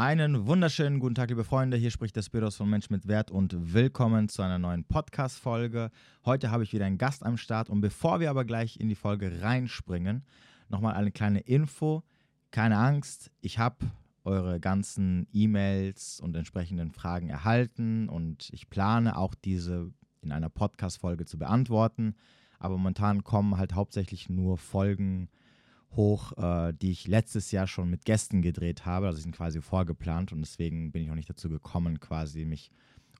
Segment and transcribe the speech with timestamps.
[0.00, 1.76] Einen wunderschönen guten Tag, liebe Freunde.
[1.76, 5.90] Hier spricht der Spiros von Mensch mit Wert und willkommen zu einer neuen Podcast-Folge.
[6.24, 8.94] Heute habe ich wieder einen Gast am Start und bevor wir aber gleich in die
[8.94, 10.24] Folge reinspringen,
[10.70, 12.02] nochmal eine kleine Info.
[12.50, 13.90] Keine Angst, ich habe
[14.24, 19.92] eure ganzen E-Mails und entsprechenden Fragen erhalten und ich plane auch diese
[20.22, 22.14] in einer Podcast-Folge zu beantworten.
[22.58, 25.28] Aber momentan kommen halt hauptsächlich nur Folgen
[25.96, 29.06] hoch, äh, die ich letztes Jahr schon mit Gästen gedreht habe.
[29.06, 32.70] Also sind quasi vorgeplant und deswegen bin ich auch nicht dazu gekommen, quasi mich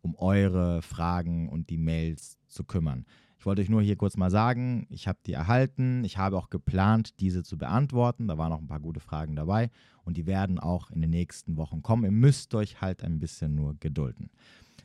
[0.03, 3.05] um eure Fragen und die Mails zu kümmern.
[3.39, 6.05] Ich wollte euch nur hier kurz mal sagen, ich habe die erhalten.
[6.05, 8.29] Ich habe auch geplant, diese zu beantworten.
[8.29, 9.71] Da waren auch ein paar gute Fragen dabei
[10.05, 12.05] und die werden auch in den nächsten Wochen kommen.
[12.05, 14.31] Ihr müsst euch halt ein bisschen nur gedulden.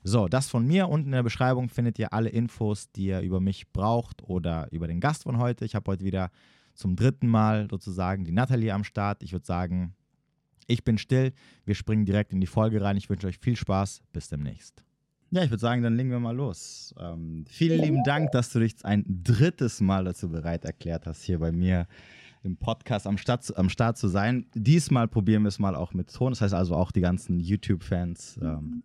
[0.03, 0.88] So, das von mir.
[0.88, 4.88] Unten in der Beschreibung findet ihr alle Infos, die ihr über mich braucht oder über
[4.88, 5.66] den Gast von heute.
[5.66, 6.31] Ich habe heute wieder
[6.75, 9.23] zum dritten Mal sozusagen die Nathalie am Start.
[9.23, 9.95] Ich würde sagen,
[10.67, 11.33] ich bin still.
[11.66, 12.97] Wir springen direkt in die Folge rein.
[12.97, 14.02] Ich wünsche euch viel Spaß.
[14.11, 14.83] Bis demnächst.
[15.31, 16.94] Ja, ich würde sagen, dann legen wir mal los.
[17.00, 21.39] Ähm, vielen lieben Dank, dass du dich ein drittes Mal dazu bereit erklärt hast, hier
[21.39, 21.88] bei mir
[22.44, 24.45] im Podcast am Start, am Start zu sein.
[24.53, 26.31] Diesmal probieren wir es mal auch mit Ton.
[26.31, 28.83] Das heißt also auch die ganzen YouTube-Fans ähm,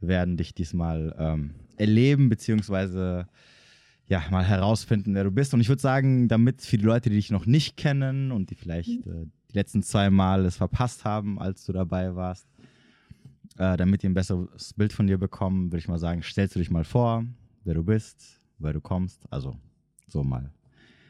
[0.00, 3.26] werden dich diesmal ähm, erleben, beziehungsweise
[4.12, 5.54] ja, mal herausfinden, wer du bist.
[5.54, 8.54] Und ich würde sagen, damit für die Leute, die dich noch nicht kennen und die
[8.56, 9.12] vielleicht mhm.
[9.12, 12.46] äh, die letzten zwei Mal es verpasst haben, als du dabei warst,
[13.56, 16.58] äh, damit die ein besseres Bild von dir bekommen, würde ich mal sagen, stellst du
[16.58, 17.24] dich mal vor,
[17.64, 19.24] wer du bist, wer du kommst.
[19.30, 19.56] Also
[20.08, 20.52] so mal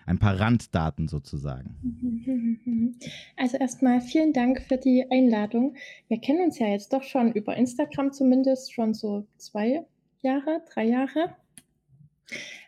[0.07, 1.77] ein paar Randdaten sozusagen.
[3.37, 5.75] Also erstmal vielen Dank für die Einladung.
[6.07, 9.85] Wir kennen uns ja jetzt doch schon über Instagram zumindest schon so zwei
[10.21, 11.35] Jahre, drei Jahre.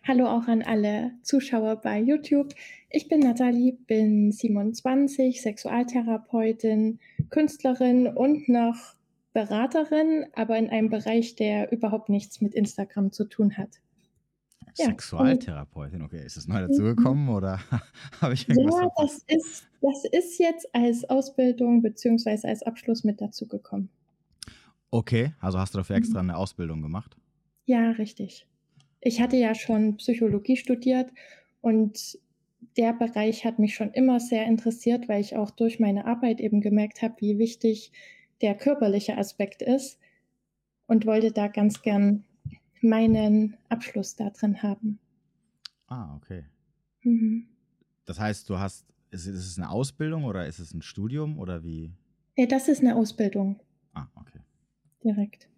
[0.06, 2.52] Hallo auch an alle Zuschauer bei YouTube.
[2.90, 8.96] Ich bin Nathalie, bin 27, Sexualtherapeutin, Künstlerin und noch
[9.32, 13.80] Beraterin, aber in einem Bereich, der überhaupt nichts mit Instagram zu tun hat.
[14.76, 16.22] Ja, Sexualtherapeutin, okay.
[16.24, 17.60] Ist das neu dazugekommen oder
[18.20, 22.46] habe ich irgendwas Ja, das ist, das ist jetzt als Ausbildung bzw.
[22.46, 23.88] als Abschluss mit dazugekommen.
[24.90, 26.30] Okay, also hast du dafür extra mhm.
[26.30, 27.16] eine Ausbildung gemacht?
[27.64, 28.46] Ja, richtig
[29.04, 31.12] ich hatte ja schon Psychologie studiert
[31.60, 32.18] und
[32.76, 36.60] der Bereich hat mich schon immer sehr interessiert, weil ich auch durch meine Arbeit eben
[36.60, 37.92] gemerkt habe, wie wichtig
[38.40, 39.98] der körperliche Aspekt ist
[40.86, 42.24] und wollte da ganz gern
[42.80, 44.98] meinen Abschluss da drin haben.
[45.86, 46.44] Ah, okay.
[47.02, 47.46] Mhm.
[48.06, 51.62] Das heißt, du hast, ist, ist, es eine Ausbildung oder ist es ein Studium oder
[51.62, 51.92] wie?
[52.36, 53.60] Ja, das ist eine Ausbildung.
[53.92, 54.40] Ah, okay.
[55.04, 55.48] Direkt.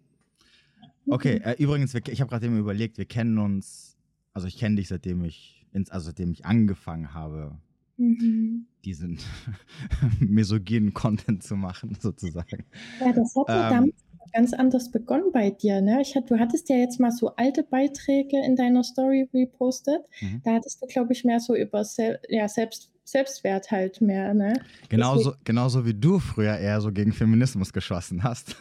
[1.07, 3.97] Okay, äh, übrigens, ich habe gerade eben überlegt, wir kennen uns,
[4.33, 7.57] also ich kenne dich, seitdem ich, also seitdem ich angefangen habe,
[7.97, 8.67] mhm.
[8.85, 9.19] diesen
[10.19, 12.65] misogynen Content zu machen, sozusagen.
[12.99, 13.95] Ja, das hat ja ähm, damals
[14.33, 16.01] ganz anders begonnen bei dir, ne?
[16.01, 20.01] Ich du hattest ja jetzt mal so alte Beiträge in deiner Story repostet.
[20.21, 20.41] Mhm.
[20.43, 24.59] Da hattest du, glaube ich, mehr so über Sel ja, Selbst Selbstwert halt mehr, ne?
[24.89, 28.57] Genauso, genauso wie du früher eher so gegen Feminismus geschossen hast.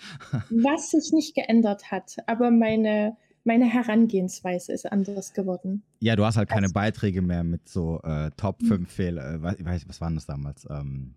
[0.48, 5.82] Was sich nicht geändert hat, aber meine, meine Herangehensweise ist anders geworden.
[6.00, 8.86] Ja, du hast halt keine also, Beiträge mehr mit so äh, Top 5 hm.
[8.86, 9.34] Fehler.
[9.34, 10.66] Äh, was, was waren das damals?
[10.70, 11.14] Ähm,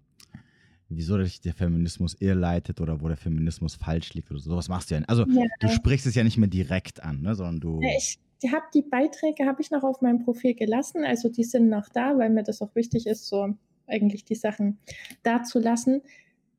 [0.90, 4.50] wieso dich der Feminismus irrleitet oder wo der Feminismus falsch liegt oder so.
[4.50, 5.10] Sowas machst du ja nicht.
[5.10, 5.46] Also ja.
[5.62, 7.34] du sprichst es ja nicht mehr direkt an, ne?
[7.34, 7.82] sondern du.
[7.82, 8.20] Ja, ich
[8.52, 12.18] habe die Beiträge habe ich noch auf meinem Profil gelassen, also die sind noch da,
[12.18, 13.56] weil mir das auch wichtig ist, so
[13.88, 14.80] eigentlich die Sachen
[15.24, 16.02] da zu lassen.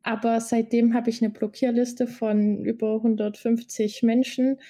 [0.03, 4.61] Aber seitdem habe ich eine Blockierliste von über 150 Menschen.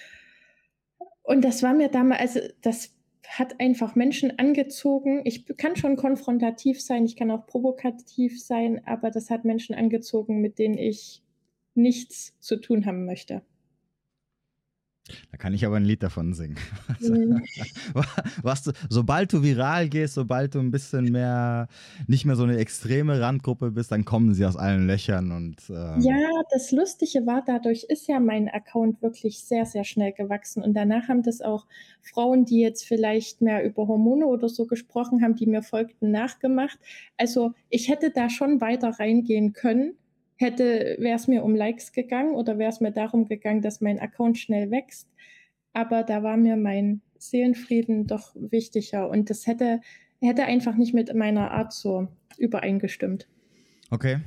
[1.22, 2.94] Und das war mir damals, also das
[3.26, 5.22] hat einfach Menschen angezogen.
[5.24, 10.40] Ich kann schon konfrontativ sein, ich kann auch provokativ sein, aber das hat Menschen angezogen,
[10.40, 11.22] mit denen ich
[11.74, 13.42] nichts zu tun haben möchte.
[15.30, 16.56] Da kann ich aber ein Lied davon singen.
[17.00, 17.42] Mhm.
[18.42, 21.68] Was du, sobald du viral gehst, sobald du ein bisschen mehr,
[22.06, 25.56] nicht mehr so eine extreme Randgruppe bist, dann kommen sie aus allen Löchern und.
[25.68, 30.62] Ähm ja, das Lustige war, dadurch ist ja mein Account wirklich sehr, sehr schnell gewachsen.
[30.62, 31.66] Und danach haben das auch
[32.00, 36.78] Frauen, die jetzt vielleicht mehr über Hormone oder so gesprochen haben, die mir folgten, nachgemacht.
[37.18, 39.94] Also ich hätte da schon weiter reingehen können
[40.36, 43.98] hätte, wäre es mir um Likes gegangen oder wäre es mir darum gegangen, dass mein
[43.98, 45.08] Account schnell wächst.
[45.72, 49.80] Aber da war mir mein Seelenfrieden doch wichtiger und das hätte,
[50.20, 52.08] hätte einfach nicht mit meiner Art so
[52.38, 53.28] übereingestimmt.
[53.90, 54.18] Okay.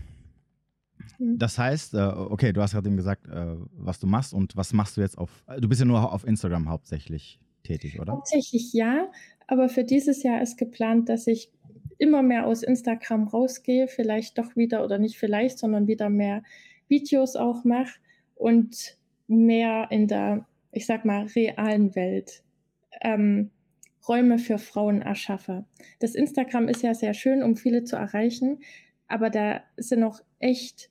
[1.17, 1.37] Hm.
[1.37, 4.73] Das heißt, äh, okay, du hast gerade eben gesagt, äh, was du machst und was
[4.73, 8.13] machst du jetzt auf, du bist ja nur auf Instagram hauptsächlich tätig, oder?
[8.13, 9.09] Hauptsächlich ja,
[9.47, 11.51] aber für dieses Jahr ist geplant, dass ich
[11.97, 16.43] immer mehr aus Instagram rausgehe, vielleicht doch wieder oder nicht vielleicht, sondern wieder mehr
[16.87, 17.99] Videos auch mache
[18.35, 18.97] und
[19.27, 22.43] mehr in der, ich sag mal, realen Welt
[23.01, 23.51] ähm,
[24.07, 25.65] Räume für Frauen erschaffe.
[25.99, 28.59] Das Instagram ist ja sehr schön, um viele zu erreichen,
[29.07, 30.89] aber da sind noch echt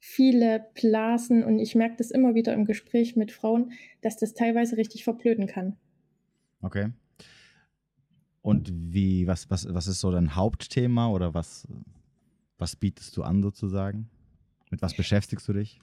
[0.00, 4.76] viele Blasen und ich merke das immer wieder im Gespräch mit Frauen, dass das teilweise
[4.76, 5.76] richtig verblöden kann.
[6.62, 6.90] Okay.
[8.48, 11.68] Und wie, was, was, was ist so dein Hauptthema oder was,
[12.56, 14.08] was bietest du an sozusagen?
[14.70, 15.78] Mit was beschäftigst du dich?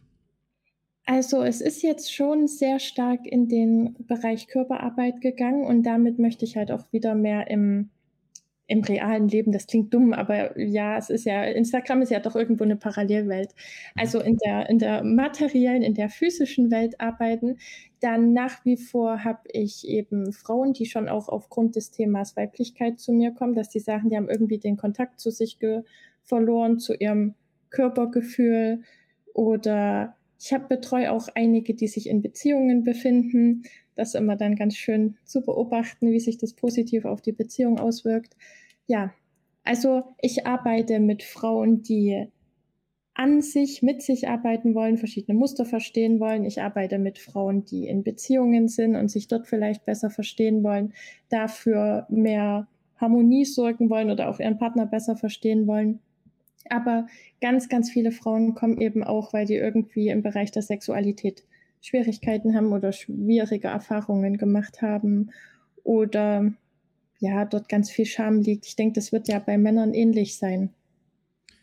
[1.06, 6.44] Also es ist jetzt schon sehr stark in den Bereich Körperarbeit gegangen und damit möchte
[6.44, 7.92] ich halt auch wieder mehr im,
[8.68, 12.36] im realen Leben, das klingt dumm, aber ja, es ist ja, Instagram ist ja doch
[12.36, 13.54] irgendwo eine Parallelwelt.
[13.96, 17.58] Also in der, in der materiellen, in der physischen Welt arbeiten.
[18.00, 23.00] Dann nach wie vor habe ich eben Frauen, die schon auch aufgrund des Themas Weiblichkeit
[23.00, 25.60] zu mir kommen, dass die sagen, die haben irgendwie den Kontakt zu sich
[26.24, 27.36] verloren, zu ihrem
[27.70, 28.82] Körpergefühl
[29.34, 33.64] oder ich habe betreue auch einige, die sich in Beziehungen befinden.
[33.96, 38.36] Das immer dann ganz schön zu beobachten, wie sich das positiv auf die Beziehung auswirkt.
[38.88, 39.14] Ja,
[39.64, 42.28] also ich arbeite mit Frauen, die
[43.16, 46.44] an sich, mit sich arbeiten wollen, verschiedene Muster verstehen wollen.
[46.44, 50.94] Ich arbeite mit Frauen, die in Beziehungen sind und sich dort vielleicht besser verstehen wollen,
[51.30, 56.00] dafür mehr Harmonie sorgen wollen oder auch ihren Partner besser verstehen wollen.
[56.70, 57.08] Aber
[57.42, 61.44] ganz, ganz viele Frauen kommen eben auch, weil die irgendwie im Bereich der Sexualität
[61.86, 65.32] Schwierigkeiten haben oder schwierige Erfahrungen gemacht haben
[65.84, 66.52] oder
[67.20, 68.66] ja, dort ganz viel Scham liegt.
[68.66, 70.74] Ich denke, das wird ja bei Männern ähnlich sein.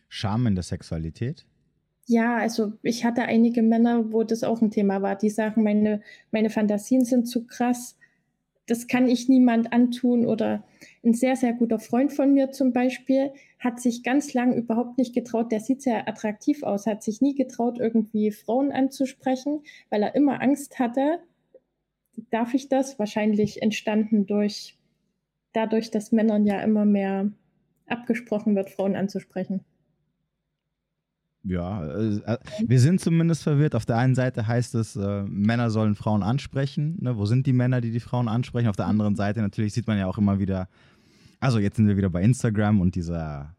[0.08, 1.44] Scham in der Sexualität?
[2.06, 5.16] Ja, also ich hatte einige Männer, wo das auch ein Thema war.
[5.16, 7.96] Die sagen, meine, meine Fantasien sind zu krass
[8.66, 10.26] das kann ich niemand antun.
[10.26, 10.64] Oder
[11.04, 15.14] ein sehr, sehr guter Freund von mir zum Beispiel hat sich ganz lang überhaupt nicht
[15.14, 20.14] getraut, der sieht sehr attraktiv aus, hat sich nie getraut, irgendwie Frauen anzusprechen, weil er
[20.14, 21.20] immer Angst hatte.
[22.30, 22.98] Darf ich das?
[22.98, 24.76] Wahrscheinlich entstanden durch
[25.52, 27.30] dadurch, dass Männern ja immer mehr
[27.86, 29.64] abgesprochen wird, Frauen anzusprechen.
[31.44, 33.74] Ja, äh, äh, wir sind zumindest verwirrt.
[33.74, 36.98] Auf der einen Seite heißt es, äh, Männer sollen Frauen ansprechen.
[37.00, 37.16] Ne?
[37.16, 38.68] Wo sind die Männer, die die Frauen ansprechen?
[38.68, 40.68] Auf der anderen Seite natürlich sieht man ja auch immer wieder,
[41.40, 43.56] also jetzt sind wir wieder bei Instagram und dieser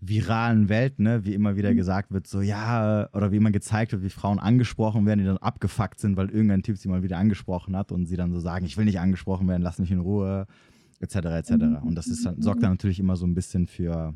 [0.00, 1.76] viralen Welt, ne, wie immer wieder mhm.
[1.76, 5.38] gesagt wird, so ja, oder wie immer gezeigt wird, wie Frauen angesprochen werden, die dann
[5.38, 8.64] abgefuckt sind, weil irgendein Typ sie mal wieder angesprochen hat und sie dann so sagen,
[8.64, 10.46] ich will nicht angesprochen werden, lass mich in Ruhe,
[11.00, 11.16] etc.
[11.16, 11.50] etc.
[11.50, 11.76] Mhm.
[11.78, 14.14] Und das ist, sorgt dann natürlich immer so ein bisschen für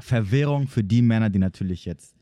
[0.00, 2.15] Verwirrung für die Männer, die natürlich jetzt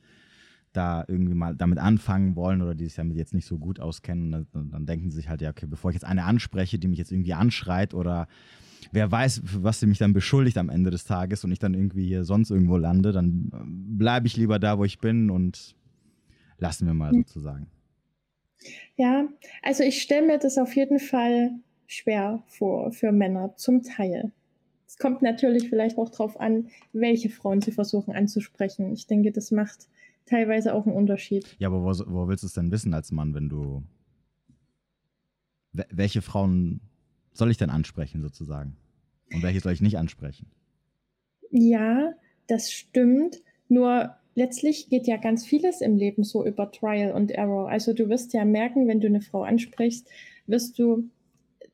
[0.77, 4.47] da irgendwie mal damit anfangen wollen oder die sich damit jetzt nicht so gut auskennen,
[4.53, 6.99] dann, dann, denken sie sich halt, ja, okay, bevor ich jetzt eine anspreche, die mich
[6.99, 8.29] jetzt irgendwie anschreit oder
[8.93, 12.07] wer weiß, was sie mich dann beschuldigt am Ende des Tages und ich dann irgendwie
[12.07, 13.57] hier sonst irgendwo lande, dann äh,
[13.97, 15.75] bleibe ich lieber da, wo ich bin und
[16.59, 17.19] lassen wir mal hm.
[17.19, 17.67] sozusagen.
[18.97, 19.29] Ja,
[19.63, 21.51] also ich stelle mir das auf jeden Fall
[21.87, 24.33] schwer vor für Männer, zum Teil.
[24.87, 28.93] Es kommt natürlich vielleicht auch darauf an, welche Frauen sie versuchen anzusprechen.
[28.93, 29.89] Ich denke, das macht
[30.27, 31.57] teilweise auch ein Unterschied.
[31.59, 33.83] Ja, aber wo, wo willst du es denn wissen als Mann, wenn du.
[35.73, 36.81] Welche Frauen
[37.33, 38.77] soll ich denn ansprechen, sozusagen?
[39.33, 40.47] Und welche soll ich nicht ansprechen?
[41.51, 42.13] Ja,
[42.47, 43.43] das stimmt.
[43.69, 47.69] Nur letztlich geht ja ganz vieles im Leben so über Trial und Error.
[47.69, 50.09] Also du wirst ja merken, wenn du eine Frau ansprichst,
[50.47, 51.09] wirst du,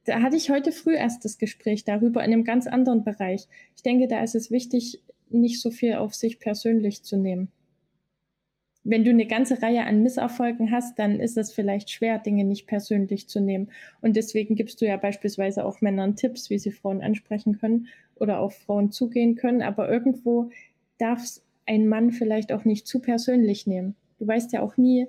[0.04, 3.48] da hatte ich heute früh erst das Gespräch darüber in einem ganz anderen Bereich.
[3.76, 7.52] Ich denke, da ist es wichtig, nicht so viel auf sich persönlich zu nehmen
[8.82, 12.66] wenn du eine ganze Reihe an Misserfolgen hast, dann ist es vielleicht schwer, Dinge nicht
[12.66, 13.70] persönlich zu nehmen.
[14.00, 18.40] Und deswegen gibst du ja beispielsweise auch Männern Tipps, wie sie Frauen ansprechen können oder
[18.40, 19.60] auf Frauen zugehen können.
[19.60, 20.50] Aber irgendwo
[20.99, 23.96] darf es ein Mann vielleicht auch nicht zu persönlich nehmen.
[24.18, 25.08] Du weißt ja auch nie,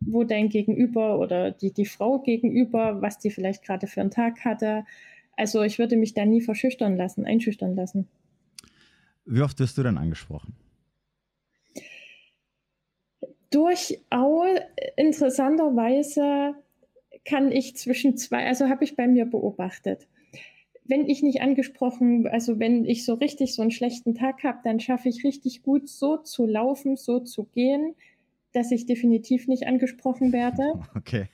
[0.00, 4.44] wo dein Gegenüber oder die, die Frau gegenüber, was die vielleicht gerade für einen Tag
[4.44, 4.84] hatte.
[5.36, 8.08] Also ich würde mich da nie verschüchtern lassen, einschüchtern lassen.
[9.24, 10.54] Wie oft wirst du dann angesprochen?
[13.54, 14.58] Durchaus
[14.96, 16.54] interessanterweise
[17.24, 20.08] kann ich zwischen zwei, also habe ich bei mir beobachtet.
[20.84, 24.80] Wenn ich nicht angesprochen, also wenn ich so richtig so einen schlechten Tag habe, dann
[24.80, 27.94] schaffe ich richtig gut so zu laufen, so zu gehen,
[28.52, 30.74] dass ich definitiv nicht angesprochen werde.
[30.96, 31.28] Okay.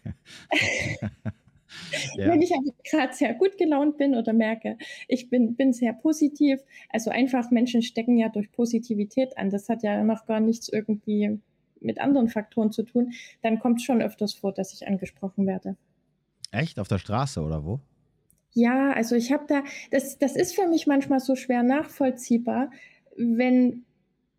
[2.16, 2.28] ja.
[2.28, 2.52] Wenn ich
[2.88, 4.76] gerade sehr gut gelaunt bin oder merke,
[5.08, 6.60] ich bin, bin sehr positiv.
[6.88, 9.50] Also einfach Menschen stecken ja durch Positivität an.
[9.50, 11.40] Das hat ja noch gar nichts irgendwie
[11.80, 15.76] mit anderen Faktoren zu tun, dann kommt es schon öfters vor, dass ich angesprochen werde.
[16.50, 16.78] Echt?
[16.78, 17.80] Auf der Straße oder wo?
[18.52, 22.70] Ja, also ich habe da, das, das ist für mich manchmal so schwer nachvollziehbar,
[23.16, 23.84] wenn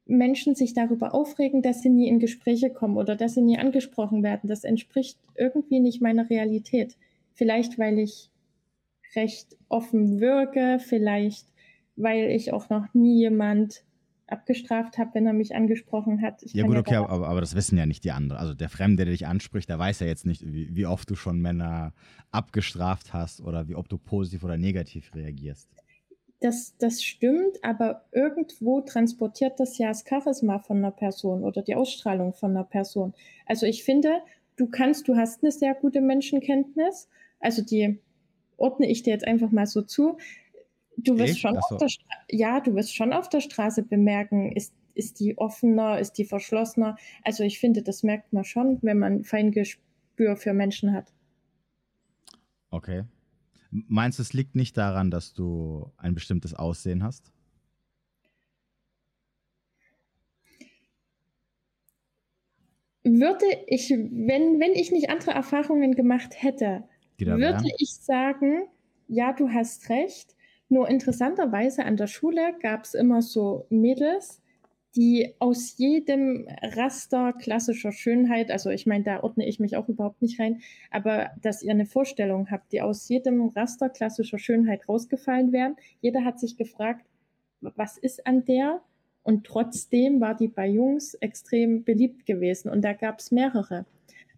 [0.06, 4.24] Menschen sich darüber aufregen, dass sie nie in Gespräche kommen oder dass sie nie angesprochen
[4.24, 4.50] werden.
[4.50, 6.98] Das entspricht irgendwie nicht meiner Realität.
[7.34, 8.30] Vielleicht, weil ich
[9.16, 11.48] recht offen wirke, vielleicht,
[11.96, 13.84] weil ich auch noch nie jemand
[14.32, 16.44] abgestraft habe, wenn er mich angesprochen hat.
[16.44, 18.40] Ich ja gut, ja okay, aber, aber, das wissen ja nicht die anderen.
[18.40, 21.16] Also der Fremde, der dich anspricht, der weiß ja jetzt nicht, wie, wie oft du
[21.16, 21.94] schon Männer
[22.32, 25.70] abgestraft hast oder wie ob du positiv oder negativ reagierst.
[26.40, 31.76] Das, das stimmt, aber irgendwo transportiert das ja das Charisma von einer Person oder die
[31.76, 33.14] Ausstrahlung von einer Person.
[33.46, 34.22] Also ich finde,
[34.56, 37.10] du kannst, du hast eine sehr gute Menschenkenntnis.
[37.40, 38.00] Also die
[38.58, 40.18] ordne ich dir jetzt einfach mal so zu.
[40.98, 41.88] Du wirst schon auf der
[42.30, 46.98] ja, du wirst schon auf der Straße bemerken, ist, ist die offener, ist die verschlossener.
[47.24, 51.14] Also ich finde, das merkt man schon, wenn man Feingespür für Menschen hat.
[52.70, 53.04] Okay.
[53.72, 57.32] Meinst du, es liegt nicht daran, dass du ein bestimmtes Aussehen hast?
[63.04, 66.84] Würde ich, wenn, wenn ich nicht andere Erfahrungen gemacht hätte,
[67.18, 68.68] würde ich sagen,
[69.08, 70.36] ja, du hast recht.
[70.72, 74.42] Nur interessanterweise an der Schule gab es immer so Mädels,
[74.96, 80.22] die aus jedem Raster klassischer Schönheit, also ich meine, da ordne ich mich auch überhaupt
[80.22, 85.52] nicht rein, aber dass ihr eine Vorstellung habt, die aus jedem Raster klassischer Schönheit rausgefallen
[85.52, 85.76] wären.
[86.00, 87.06] Jeder hat sich gefragt,
[87.60, 88.80] was ist an der?
[89.24, 93.86] Und trotzdem war die bei Jungs extrem beliebt gewesen und da gab es mehrere.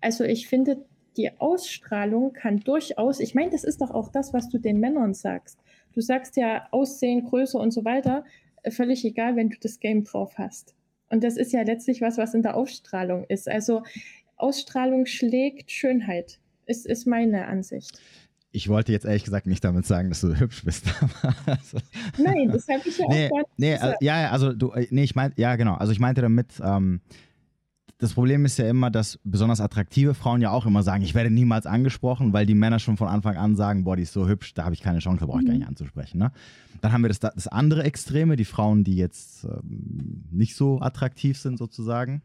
[0.02, 0.84] Also ich finde,
[1.16, 5.14] die Ausstrahlung kann durchaus, ich meine, das ist doch auch das, was du den Männern
[5.14, 5.60] sagst.
[5.94, 8.24] Du sagst ja Aussehen, Größe und so weiter
[8.72, 10.76] völlig egal, wenn du das Game drauf hast.
[11.10, 13.50] Und das ist ja letztlich was, was in der Ausstrahlung ist.
[13.50, 13.84] Also
[14.36, 18.00] Ausstrahlung schlägt Schönheit, ist, ist meine Ansicht.
[18.52, 20.86] Ich wollte jetzt ehrlich gesagt nicht damit sagen, dass du hübsch bist.
[21.46, 21.80] also,
[22.18, 25.16] Nein, das habe ich ja nee, auch nee, also, ja, also du, äh, nee, ich
[25.16, 25.76] meinte, ja, genau.
[25.76, 27.02] Also ich meinte damit, ähm,
[28.04, 31.32] das Problem ist ja immer, dass besonders attraktive Frauen ja auch immer sagen, ich werde
[31.32, 34.54] niemals angesprochen, weil die Männer schon von Anfang an sagen, boah, die ist so hübsch,
[34.54, 35.52] da habe ich keine Chance, da brauche ich mhm.
[35.52, 36.18] gar nicht anzusprechen.
[36.18, 36.34] Ne?
[36.82, 41.38] Dann haben wir das, das andere Extreme, die Frauen, die jetzt ähm, nicht so attraktiv
[41.38, 42.22] sind sozusagen.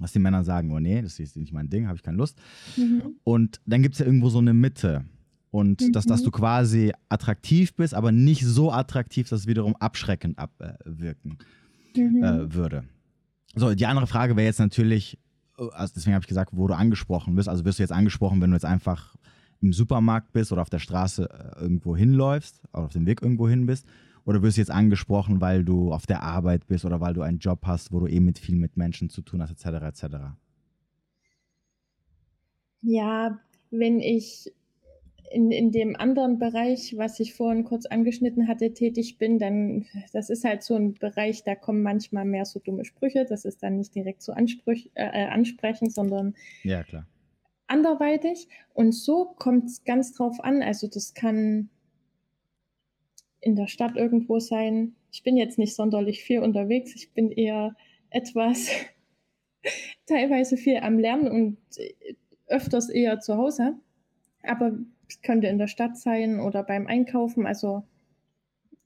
[0.00, 2.40] Dass die Männer sagen, oh nee, das ist nicht mein Ding, habe ich keine Lust.
[2.78, 3.02] Mhm.
[3.22, 5.04] Und dann gibt es ja irgendwo so eine Mitte.
[5.50, 5.92] Und mhm.
[5.92, 11.36] dass, dass du quasi attraktiv bist, aber nicht so attraktiv, dass es wiederum abschreckend abwirken
[11.94, 12.24] mhm.
[12.24, 12.84] äh, würde.
[13.54, 15.18] So, die andere Frage wäre jetzt natürlich,
[15.56, 17.48] also deswegen habe ich gesagt, wo du angesprochen bist.
[17.48, 19.14] Also wirst du jetzt angesprochen, wenn du jetzt einfach
[19.60, 23.48] im Supermarkt bist oder auf der Straße äh, irgendwo hinläufst, oder auf dem Weg irgendwo
[23.48, 23.86] hin bist?
[24.24, 27.38] Oder wirst du jetzt angesprochen, weil du auf der Arbeit bist oder weil du einen
[27.38, 30.16] Job hast, wo du eben mit viel mit Menschen zu tun hast, etc., etc.?
[32.82, 33.38] Ja,
[33.70, 34.52] wenn ich
[35.32, 40.30] in, in dem anderen Bereich, was ich vorhin kurz angeschnitten hatte, tätig bin, dann, das
[40.30, 43.24] ist halt so ein Bereich, da kommen manchmal mehr so dumme Sprüche.
[43.28, 47.06] Das ist dann nicht direkt so äh, äh ansprechen, sondern ja, klar.
[47.66, 48.48] anderweitig.
[48.74, 50.62] Und so kommt es ganz drauf an.
[50.62, 51.70] Also das kann
[53.40, 54.94] in der Stadt irgendwo sein.
[55.10, 56.94] Ich bin jetzt nicht sonderlich viel unterwegs.
[56.94, 57.74] Ich bin eher
[58.10, 58.70] etwas
[60.06, 61.58] teilweise viel am Lernen und
[62.46, 63.74] öfters eher zu Hause.
[64.42, 64.76] Aber
[65.20, 67.84] könnte in der Stadt sein oder beim Einkaufen, also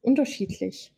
[0.01, 0.93] unterschiedlich.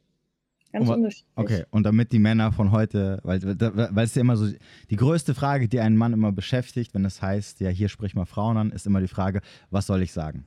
[0.73, 1.33] Ganz unterschiedlich.
[1.35, 4.49] Okay, und damit die Männer von heute, weil, weil es ja immer so,
[4.91, 8.27] die größte Frage, die einen Mann immer beschäftigt, wenn es heißt, ja, hier sprich mal
[8.27, 10.45] Frauen an, ist immer die Frage, was soll ich sagen?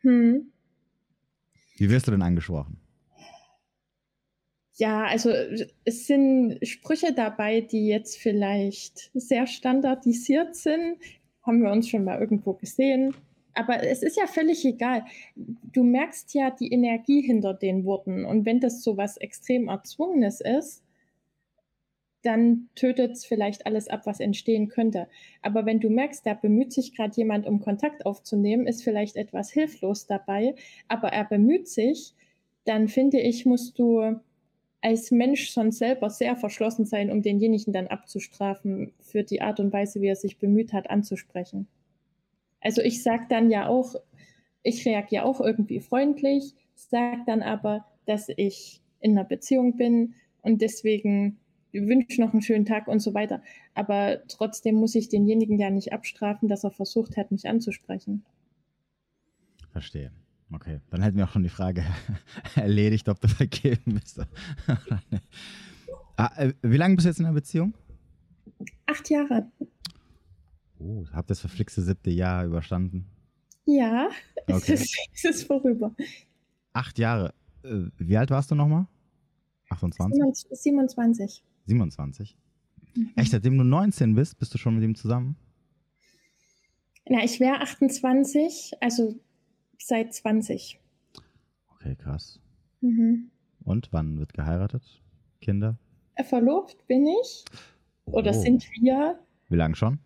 [0.00, 0.52] Hm.
[1.78, 2.78] Wie wirst du denn angesprochen?
[4.74, 5.30] Ja, also
[5.84, 10.98] es sind Sprüche dabei, die jetzt vielleicht sehr standardisiert sind.
[11.42, 13.14] Haben wir uns schon mal irgendwo gesehen
[13.56, 15.04] aber es ist ja völlig egal.
[15.34, 18.24] Du merkst ja die Energie hinter den Worten.
[18.24, 20.82] Und wenn das so was extrem Erzwungenes ist,
[22.22, 25.08] dann tötet es vielleicht alles ab, was entstehen könnte.
[25.42, 29.50] Aber wenn du merkst, da bemüht sich gerade jemand, um Kontakt aufzunehmen, ist vielleicht etwas
[29.50, 30.54] hilflos dabei,
[30.88, 32.14] aber er bemüht sich,
[32.64, 34.20] dann finde ich, musst du
[34.82, 39.72] als Mensch schon selber sehr verschlossen sein, um denjenigen dann abzustrafen für die Art und
[39.72, 41.68] Weise, wie er sich bemüht hat, anzusprechen.
[42.66, 43.94] Also ich sage dann ja auch,
[44.64, 50.60] ich reagiere auch irgendwie freundlich, sage dann aber, dass ich in einer Beziehung bin und
[50.60, 51.38] deswegen
[51.72, 53.40] wünsche noch einen schönen Tag und so weiter.
[53.74, 58.24] Aber trotzdem muss ich denjenigen ja nicht abstrafen, dass er versucht hat, mich anzusprechen.
[59.70, 60.10] Verstehe.
[60.52, 61.84] Okay, dann hätten wir auch schon die Frage
[62.56, 64.20] erledigt, ob du vergeben bist.
[66.16, 67.74] ah, äh, wie lange bist du jetzt in einer Beziehung?
[68.86, 69.52] Acht Jahre.
[70.78, 73.06] Oh, habt das verflixte siebte Jahr überstanden?
[73.64, 74.08] Ja,
[74.42, 74.54] okay.
[74.56, 75.94] es, ist, es ist vorüber.
[76.72, 77.34] Acht Jahre.
[77.64, 78.86] Äh, wie alt warst du nochmal?
[79.70, 80.22] 28?
[80.50, 81.42] 27.
[81.64, 82.36] 27?
[82.94, 83.10] Mhm.
[83.16, 85.36] Echt, seitdem du 19 bist, bist du schon mit ihm zusammen?
[87.08, 89.14] Na, ich wäre 28, also
[89.78, 90.80] seit 20.
[91.68, 92.40] Okay, krass.
[92.80, 93.30] Mhm.
[93.64, 95.02] Und wann wird geheiratet?
[95.40, 95.78] Kinder?
[96.14, 97.44] Äh, verlobt bin ich.
[98.06, 98.40] Oder oh.
[98.40, 99.18] sind wir.
[99.48, 99.98] Wie lange schon?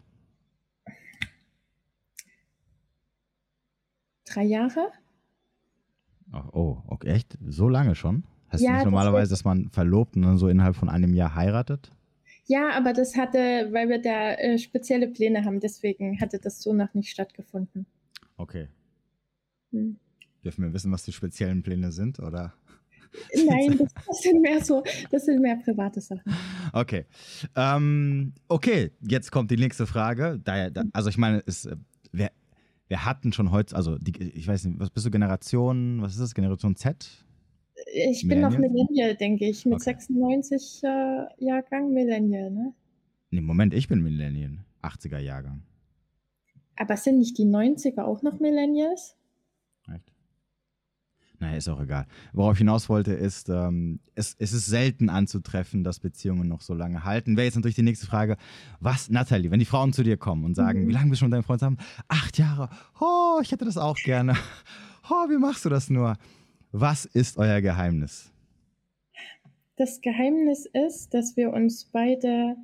[4.33, 4.93] Drei Jahre.
[6.33, 7.37] Oh, oh, okay, echt?
[7.47, 8.25] So lange schon?
[8.49, 11.15] Hast ja, du nicht normalerweise, das dass man verlobt und dann so innerhalb von einem
[11.15, 11.91] Jahr heiratet?
[12.47, 16.73] Ja, aber das hatte, weil wir da äh, spezielle Pläne haben, deswegen hatte das so
[16.73, 17.87] noch nicht stattgefunden.
[18.37, 18.69] Okay.
[19.73, 19.97] Hm.
[20.45, 22.55] Dürfen wir wissen, was die speziellen Pläne sind, oder?
[23.47, 26.33] Nein, das, das, sind mehr so, das sind mehr private Sachen.
[26.73, 27.07] Okay.
[27.57, 30.41] Ähm, okay, jetzt kommt die nächste Frage.
[30.43, 31.77] Da, da, also ich meine, es, äh,
[32.13, 32.31] wer,
[32.91, 36.21] wir hatten schon heute, also die, ich weiß nicht, was bist du Generation, was ist
[36.21, 37.09] das, Generation Z?
[37.95, 39.85] Ich bin noch Millennial, denke ich, mit okay.
[39.85, 40.89] 96 äh,
[41.39, 42.75] Jahrgang Millennial, ne?
[43.31, 45.63] Nee, Moment, ich bin Millennial, 80er Jahrgang.
[46.77, 49.17] Aber sind nicht die 90er auch noch Millennials?
[51.41, 52.07] Naja, ist auch egal.
[52.35, 56.75] Worauf ich hinaus wollte, ist, ähm, es, es, ist selten anzutreffen, dass Beziehungen noch so
[56.75, 57.39] lange halten.
[57.39, 58.37] Wäre jetzt natürlich die nächste Frage.
[58.79, 60.89] Was, Nathalie, wenn die Frauen zu dir kommen und sagen, mhm.
[60.89, 61.79] wie lange bist du mit deinem Freund zusammen?
[62.09, 62.69] Acht Jahre.
[63.01, 64.35] Oh, ich hätte das auch gerne.
[65.09, 66.19] Oh, wie machst du das nur?
[66.73, 68.31] Was ist euer Geheimnis?
[69.77, 72.55] Das Geheimnis ist, dass wir uns beide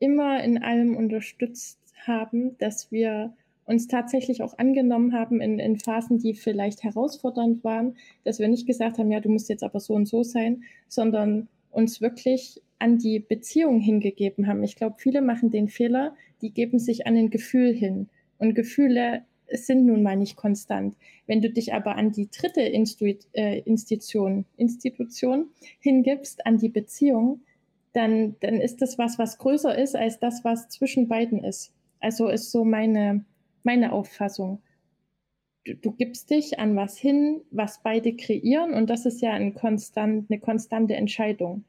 [0.00, 3.32] immer in allem unterstützt haben, dass wir
[3.70, 8.66] uns tatsächlich auch angenommen haben in, in Phasen, die vielleicht herausfordernd waren, dass wir nicht
[8.66, 12.98] gesagt haben, ja, du musst jetzt aber so und so sein, sondern uns wirklich an
[12.98, 14.64] die Beziehung hingegeben haben.
[14.64, 18.08] Ich glaube, viele machen den Fehler, die geben sich an ein Gefühl hin.
[18.38, 19.22] Und Gefühle
[19.52, 20.96] sind nun mal nicht konstant.
[21.28, 25.46] Wenn du dich aber an die dritte Instu äh, Institution, Institution
[25.78, 27.42] hingibst, an die Beziehung,
[27.92, 31.72] dann, dann ist das was, was größer ist als das, was zwischen beiden ist.
[32.00, 33.24] Also ist so meine,
[33.62, 34.62] meine Auffassung.
[35.64, 39.54] Du, du gibst dich an was hin, was beide kreieren und das ist ja ein
[39.54, 41.64] konstant, eine konstante Entscheidung.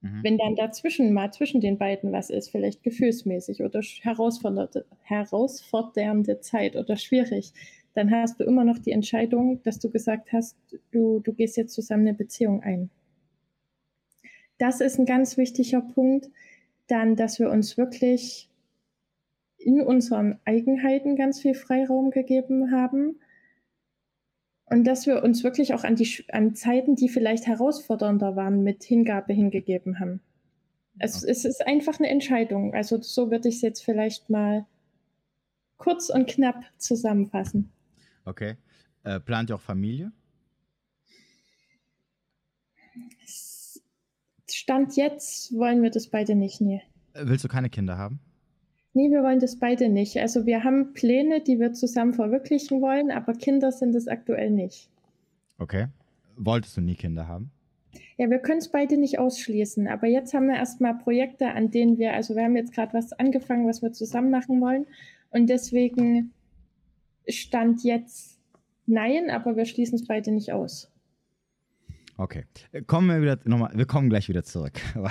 [0.00, 0.22] Mhm.
[0.22, 6.76] Wenn dann dazwischen mal zwischen den beiden was ist, vielleicht gefühlsmäßig oder herausfordernde, herausfordernde Zeit
[6.76, 7.52] oder schwierig,
[7.94, 10.56] dann hast du immer noch die Entscheidung, dass du gesagt hast,
[10.90, 12.90] du, du gehst jetzt zusammen eine Beziehung ein.
[14.58, 16.28] Das ist ein ganz wichtiger Punkt.
[16.88, 18.48] Dann, dass wir uns wirklich
[19.58, 23.18] in unseren Eigenheiten ganz viel Freiraum gegeben haben
[24.68, 28.82] und dass wir uns wirklich auch an die an Zeiten, die vielleicht herausfordernder waren, mit
[28.82, 30.20] Hingabe hingegeben haben.
[30.98, 32.74] Es, es ist einfach eine Entscheidung.
[32.74, 34.66] Also so würde ich es jetzt vielleicht mal
[35.76, 37.70] kurz und knapp zusammenfassen.
[38.24, 38.56] Okay.
[39.04, 40.10] Äh, plant ihr auch Familie?
[44.48, 46.82] Stand jetzt wollen wir das beide nicht, nee.
[47.14, 48.20] Willst du keine Kinder haben?
[48.96, 50.16] Nee, wir wollen das beide nicht.
[50.16, 54.88] Also wir haben Pläne, die wir zusammen verwirklichen wollen, aber Kinder sind es aktuell nicht.
[55.58, 55.88] Okay.
[56.38, 57.50] Wolltest du nie Kinder haben?
[58.16, 59.86] Ja, wir können es beide nicht ausschließen.
[59.86, 63.12] Aber jetzt haben wir erstmal Projekte, an denen wir, also wir haben jetzt gerade was
[63.12, 64.86] angefangen, was wir zusammen machen wollen.
[65.28, 66.32] Und deswegen
[67.28, 68.40] stand jetzt
[68.86, 70.90] nein, aber wir schließen es beide nicht aus.
[72.16, 72.46] Okay.
[72.86, 74.80] Kommen wir wieder nochmal, wir kommen gleich wieder zurück.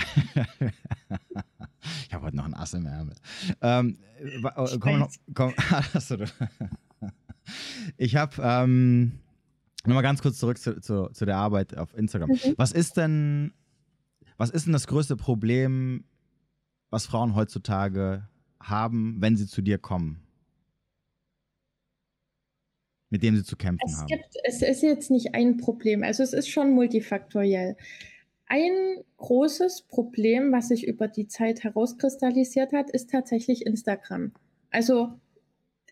[2.08, 3.16] ich habe heute noch ein Ass im Ärmel.
[3.62, 4.42] Ähm, äh,
[4.80, 5.54] komm, noch, komm,
[5.94, 6.18] achso,
[7.98, 9.20] ich habe ähm,
[9.86, 12.32] nochmal ganz kurz zurück zu, zu, zu der Arbeit auf Instagram.
[12.32, 12.56] Mhm.
[12.58, 13.54] Was ist denn,
[14.38, 16.06] was ist denn das größte Problem,
[16.90, 18.28] was Frauen heutzutage
[18.60, 20.25] haben, wenn sie zu dir kommen?
[23.16, 24.08] Mit dem sie zu kämpfen es haben?
[24.08, 27.78] Gibt, es ist jetzt nicht ein Problem, also es ist schon multifaktoriell.
[28.48, 28.74] Ein
[29.18, 34.34] großes Problem, was sich über die Zeit herauskristallisiert hat, ist tatsächlich Instagram.
[34.70, 35.14] Also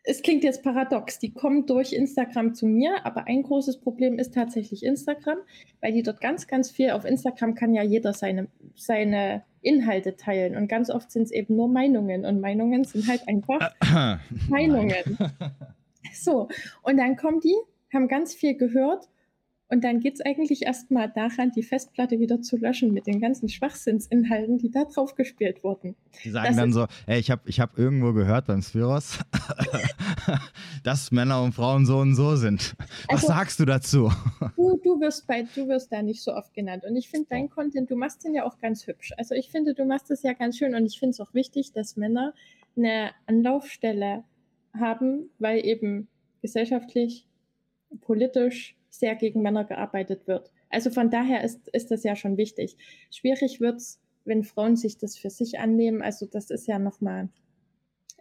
[0.04, 4.34] es klingt jetzt paradox, die kommen durch Instagram zu mir, aber ein großes Problem ist
[4.34, 5.38] tatsächlich Instagram,
[5.80, 10.58] weil die dort ganz, ganz viel, auf Instagram kann ja jeder seine, seine Inhalte teilen
[10.58, 13.74] und ganz oft sind es eben nur Meinungen und Meinungen sind halt einfach
[14.50, 15.18] Meinungen.
[16.14, 16.50] So,
[16.82, 17.56] und dann kommen die,
[17.94, 19.10] haben ganz viel gehört
[19.74, 23.50] und dann geht es eigentlich erstmal daran, die Festplatte wieder zu löschen mit den ganzen
[23.50, 25.96] Schwachsinnsinhalten, die da drauf gespielt wurden.
[26.24, 29.18] Die sagen das dann so, ey, ich habe ich hab irgendwo gehört beim Spiros,
[30.84, 32.76] dass Männer und Frauen so und so sind.
[33.08, 34.12] Was also, sagst du dazu?
[34.56, 36.84] Du, du, wirst bei, du wirst da nicht so oft genannt.
[36.88, 39.12] Und ich finde dein Content, du machst den ja auch ganz hübsch.
[39.18, 41.72] Also ich finde, du machst es ja ganz schön und ich finde es auch wichtig,
[41.72, 42.36] dass Männer
[42.78, 44.24] eine Anlaufstelle
[44.74, 46.08] haben, weil eben
[46.42, 47.28] gesellschaftlich,
[48.02, 50.52] politisch sehr gegen Männer gearbeitet wird.
[50.70, 52.78] Also von daher ist, ist das ja schon wichtig.
[53.12, 56.02] Schwierig wird es, wenn Frauen sich das für sich annehmen.
[56.02, 57.30] Also das ist ja nochmal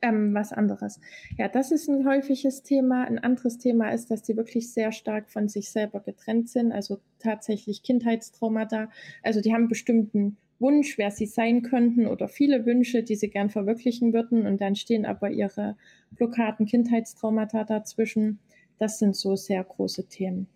[0.02, 1.00] ähm, was anderes.
[1.38, 3.04] Ja, das ist ein häufiges Thema.
[3.04, 6.98] Ein anderes Thema ist, dass die wirklich sehr stark von sich selber getrennt sind, also
[7.18, 8.90] tatsächlich Kindheitstraumata.
[9.22, 13.50] Also die haben bestimmten Wunsch, wer sie sein könnten oder viele Wünsche, die sie gern
[13.50, 15.76] verwirklichen würden und dann stehen aber ihre
[16.12, 18.38] Blockaden, Kindheitstraumata dazwischen.
[18.78, 20.46] Das sind so sehr große Themen.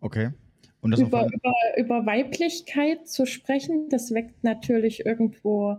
[0.00, 0.30] Okay.
[0.82, 5.78] über, über, über Weiblichkeit zu sprechen, das weckt natürlich irgendwo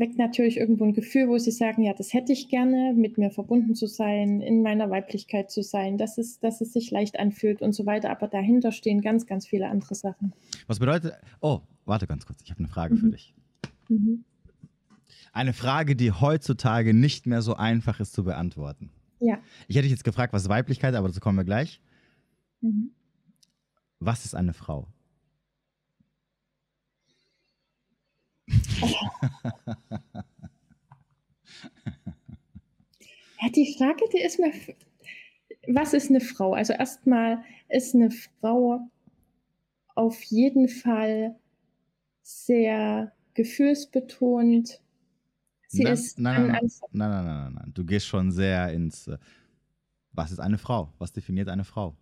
[0.00, 3.30] weckt natürlich irgendwo ein Gefühl, wo sie sagen, ja, das hätte ich gerne, mit mir
[3.30, 7.62] verbunden zu sein, in meiner Weiblichkeit zu sein, dass es, dass es sich leicht anfühlt
[7.62, 8.10] und so weiter.
[8.10, 10.32] Aber dahinter stehen ganz, ganz viele andere Sachen.
[10.66, 12.98] Was bedeutet, oh, warte ganz kurz, ich habe eine Frage mhm.
[12.98, 13.34] für dich.
[13.88, 14.24] Mhm.
[15.32, 18.90] Eine Frage, die heutzutage nicht mehr so einfach ist zu beantworten.
[19.20, 19.38] Ja.
[19.68, 21.80] Ich hätte dich jetzt gefragt, was ist Weiblichkeit, aber dazu kommen wir gleich.
[22.60, 22.90] Mhm.
[24.00, 24.88] Was ist eine Frau?
[33.40, 34.52] Ja, die Frage, die ist mir,
[35.68, 36.54] was ist eine Frau?
[36.54, 38.90] Also erstmal ist eine Frau
[39.94, 41.36] auf jeden Fall
[42.22, 44.80] sehr gefühlsbetont.
[45.68, 49.06] Sie nein, ist nein, nein, nein, nein, nein, nein, Du gehst schon sehr ins.
[49.06, 49.18] Äh,
[50.12, 50.92] was ist eine Frau?
[50.98, 51.94] Was definiert eine Frau?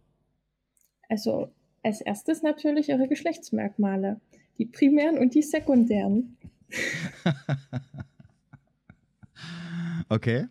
[1.10, 4.20] Also als erstes natürlich ihre Geschlechtsmerkmale
[4.58, 6.36] die primären und die sekundären.
[10.08, 10.46] okay.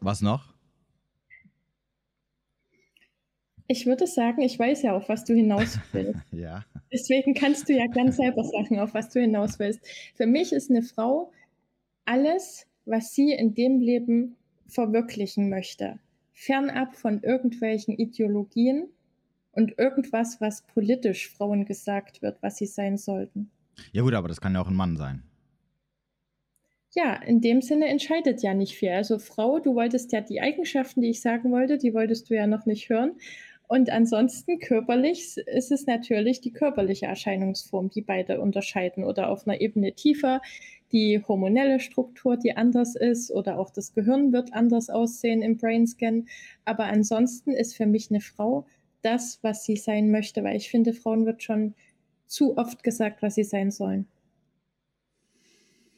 [0.00, 0.54] Was noch?
[3.68, 6.20] Ich würde sagen, ich weiß ja, auf was du hinaus willst.
[6.32, 6.64] ja.
[6.92, 9.80] Deswegen kannst du ja ganz selber sagen, auf was du hinaus willst.
[10.14, 11.32] Für mich ist eine Frau
[12.04, 14.36] alles, was sie in dem Leben
[14.68, 15.98] verwirklichen möchte.
[16.32, 18.88] Fernab von irgendwelchen Ideologien,
[19.56, 23.50] und irgendwas, was politisch Frauen gesagt wird, was sie sein sollten.
[23.92, 25.22] Ja gut, aber das kann ja auch ein Mann sein.
[26.94, 28.88] Ja, in dem Sinne entscheidet ja nicht viel.
[28.90, 32.46] Also Frau, du wolltest ja die Eigenschaften, die ich sagen wollte, die wolltest du ja
[32.46, 33.12] noch nicht hören.
[33.68, 39.60] Und ansonsten körperlich ist es natürlich die körperliche Erscheinungsform, die beide unterscheiden oder auf einer
[39.60, 40.40] Ebene tiefer
[40.92, 46.28] die hormonelle Struktur, die anders ist oder auch das Gehirn wird anders aussehen im Brainscan.
[46.64, 48.66] Aber ansonsten ist für mich eine Frau
[49.02, 51.74] das, was sie sein möchte, weil ich finde, Frauen wird schon
[52.26, 54.06] zu oft gesagt, was sie sein sollen.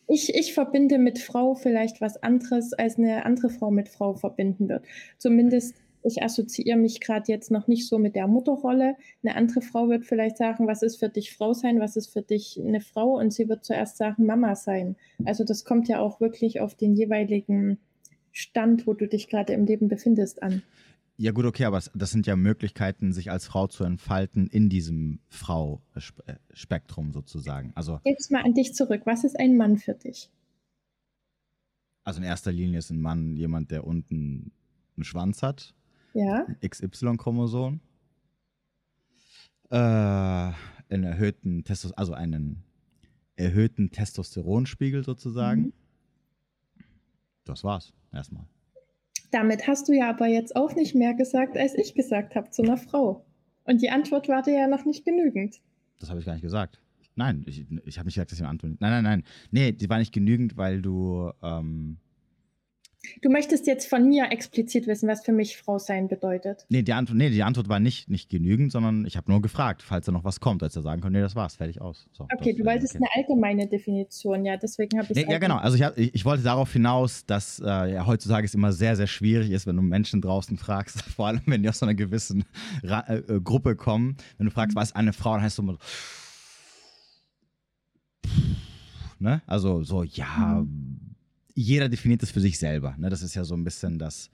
[0.07, 4.69] Ich, ich verbinde mit Frau vielleicht was anderes, als eine andere Frau mit Frau verbinden
[4.69, 4.85] wird.
[5.19, 8.97] Zumindest, ich assoziiere mich gerade jetzt noch nicht so mit der Mutterrolle.
[9.23, 12.23] Eine andere Frau wird vielleicht sagen, was ist für dich Frau sein, was ist für
[12.23, 13.19] dich eine Frau?
[13.19, 14.97] Und sie wird zuerst sagen, Mama sein.
[15.27, 17.79] Also das kommt ja auch wirklich auf den jeweiligen
[18.33, 20.63] Stand, wo du dich gerade im Leben befindest, an.
[21.21, 25.19] Ja, gut, okay, aber das sind ja Möglichkeiten, sich als Frau zu entfalten in diesem
[25.29, 27.73] Frau-Spektrum sozusagen.
[27.75, 29.03] Also, Jetzt mal an dich zurück.
[29.05, 30.31] Was ist ein Mann für dich?
[32.05, 34.53] Also in erster Linie ist ein Mann jemand, der unten
[34.97, 35.75] einen Schwanz hat.
[36.15, 36.47] Ja.
[36.65, 37.81] XY-Chromosom.
[39.71, 42.63] Äh, einen erhöhten Testos also einen
[43.35, 45.63] erhöhten Testosteronspiegel sozusagen.
[45.63, 45.73] Mhm.
[47.45, 48.47] Das war's erstmal.
[49.31, 52.63] Damit hast du ja aber jetzt auch nicht mehr gesagt, als ich gesagt habe zu
[52.63, 53.27] einer Frau.
[53.65, 55.61] Und die Antwort war dir ja noch nicht genügend.
[56.01, 56.81] Das habe ich gar nicht gesagt.
[57.17, 58.81] Nein, ich, ich habe nicht gesagt, dass ich eine Antwort.
[58.81, 59.25] Nein, nein, nein.
[59.51, 61.99] Nee, die war nicht genügend, weil du ähm,
[63.23, 66.67] Du möchtest jetzt von mir explizit wissen, was für mich Frau sein bedeutet.
[66.69, 69.83] Nee, die Antwort, nee, die Antwort war nicht, nicht genügend, sondern ich habe nur gefragt,
[69.83, 72.09] falls da noch was kommt, als er sagen konnte, nee, das war's, fertig aus.
[72.13, 73.05] So, okay, du wolltest okay.
[73.05, 76.25] eine allgemeine Definition, ja, deswegen habe ich nee, Ja, genau, also ich, hab, ich, ich,
[76.25, 79.83] wollte darauf hinaus, dass äh, ja, heutzutage es immer sehr, sehr schwierig ist, wenn du
[79.83, 82.45] Menschen draußen fragst, vor allem wenn die aus so einer gewissen
[82.83, 84.81] Ra äh, äh, Gruppe kommen, wenn du fragst, mhm.
[84.81, 85.79] was ist eine Frau, dann heißt du immer
[89.21, 89.43] ne?
[89.47, 91.08] Also so, ja, mhm
[91.59, 92.95] jeder definiert es für sich selber.
[92.99, 93.11] Ne?
[93.11, 94.31] Das ist ja so ein bisschen das,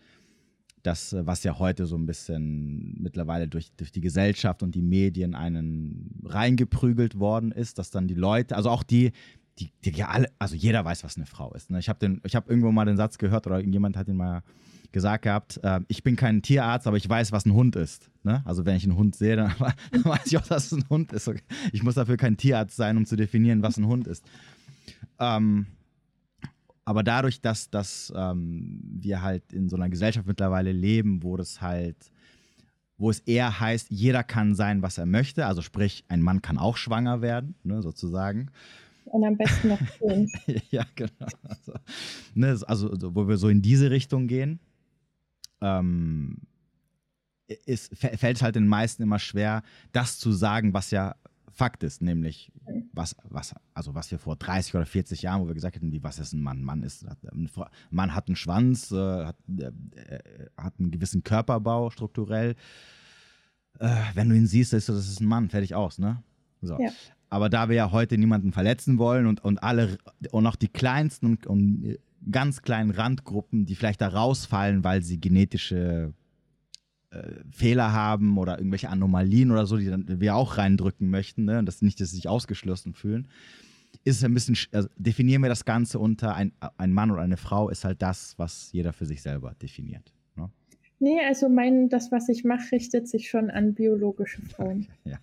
[0.82, 5.34] das, was ja heute so ein bisschen mittlerweile durch, durch die Gesellschaft und die Medien
[5.34, 9.12] einen reingeprügelt worden ist, dass dann die Leute, also auch die,
[9.58, 11.70] die, die ja alle, also jeder weiß, was eine Frau ist.
[11.70, 11.78] Ne?
[11.78, 14.42] Ich habe hab irgendwo mal den Satz gehört oder irgendjemand hat ihn mal
[14.92, 18.10] gesagt gehabt, äh, ich bin kein Tierarzt, aber ich weiß, was ein Hund ist.
[18.22, 18.42] Ne?
[18.44, 21.12] Also wenn ich einen Hund sehe, dann, dann weiß ich auch, dass es ein Hund
[21.12, 21.26] ist.
[21.26, 21.42] Okay.
[21.72, 24.24] Ich muss dafür kein Tierarzt sein, um zu definieren, was ein Hund ist.
[25.18, 25.66] Ähm,
[26.84, 31.60] aber dadurch, dass, dass ähm, wir halt in so einer Gesellschaft mittlerweile leben, wo das
[31.60, 31.96] halt,
[32.98, 36.58] wo es eher heißt, jeder kann sein, was er möchte, also sprich, ein Mann kann
[36.58, 38.50] auch schwanger werden, ne, sozusagen.
[39.06, 40.30] Und am besten noch schön.
[40.70, 41.28] ja, genau.
[41.42, 41.72] Also,
[42.34, 44.60] ne, also, wo wir so in diese Richtung gehen,
[45.60, 46.38] ähm,
[47.66, 51.14] ist, fällt es halt den meisten immer schwer, das zu sagen, was ja
[51.54, 52.52] Fakt ist, nämlich
[52.92, 56.02] was, was, also was wir vor 30 oder 40 Jahren, wo wir gesagt hätten, wie,
[56.02, 56.62] was ist ein Mann?
[56.62, 57.48] Mann ist, hat, ein
[57.90, 59.70] Mann hat einen Schwanz, äh, hat, äh,
[60.56, 62.56] hat einen gewissen Körperbau strukturell.
[63.78, 66.22] Äh, wenn du ihn siehst, ist das ist ein Mann, fertig aus, ne?
[66.60, 66.78] So.
[66.80, 66.90] Ja.
[67.30, 69.98] Aber da wir ja heute niemanden verletzen wollen und, und alle
[70.30, 71.98] und auch die kleinsten und, und
[72.30, 76.23] ganz kleinen Randgruppen, die vielleicht da rausfallen, weil sie genetische äh,
[77.50, 81.58] Fehler haben oder irgendwelche Anomalien oder so, die dann wir auch reindrücken möchten, ne?
[81.58, 83.28] und das nicht, dass sie sich ausgeschlossen fühlen,
[84.04, 87.36] ist es ein bisschen, also definieren wir das Ganze unter ein, ein Mann oder eine
[87.36, 90.13] Frau, ist halt das, was jeder für sich selber definiert.
[91.00, 94.86] Nee, also mein, das, was ich mache, richtet sich schon an biologische Frauen.
[95.04, 95.18] ja.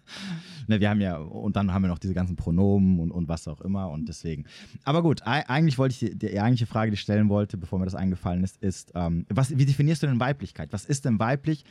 [0.68, 3.48] Ne, wir haben ja, und dann haben wir noch diese ganzen Pronomen und, und was
[3.48, 4.46] auch immer und deswegen.
[4.84, 7.86] Aber gut, eigentlich wollte ich die, die eigentliche Frage, die ich stellen wollte, bevor mir
[7.86, 10.74] das eingefallen ist, ist, ähm, was, wie definierst du denn Weiblichkeit?
[10.74, 11.64] Was ist denn weiblich?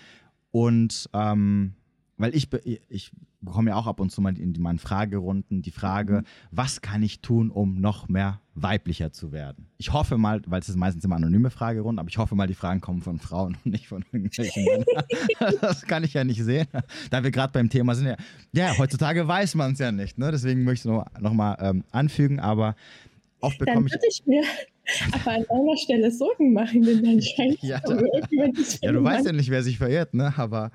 [0.51, 1.75] Und ähm,
[2.21, 2.49] weil ich,
[2.89, 6.25] ich bekomme ja auch ab und zu mal in meinen Fragerunden die Frage, mhm.
[6.51, 9.67] was kann ich tun, um noch mehr weiblicher zu werden?
[9.79, 12.55] Ich hoffe mal, weil es ist meistens immer anonyme Fragerunden, aber ich hoffe mal, die
[12.55, 15.55] Fragen kommen von Frauen und nicht von irgendwelchen Männern.
[15.61, 16.67] das kann ich ja nicht sehen.
[17.11, 18.17] Da wir gerade beim Thema sind, ja,
[18.53, 20.19] ja heutzutage weiß man es ja nicht.
[20.19, 20.31] Ne?
[20.31, 22.75] Deswegen möchte ich es noch, noch mal ähm, anfügen, aber
[23.41, 24.43] oft bekomme ich, ich mir
[25.13, 28.01] aber an einer Stelle Sorgen machen, denn dann scheint ja, da,
[28.83, 30.33] ja, du weißt ja nicht, wer sich verirrt, ne?
[30.37, 30.71] Aber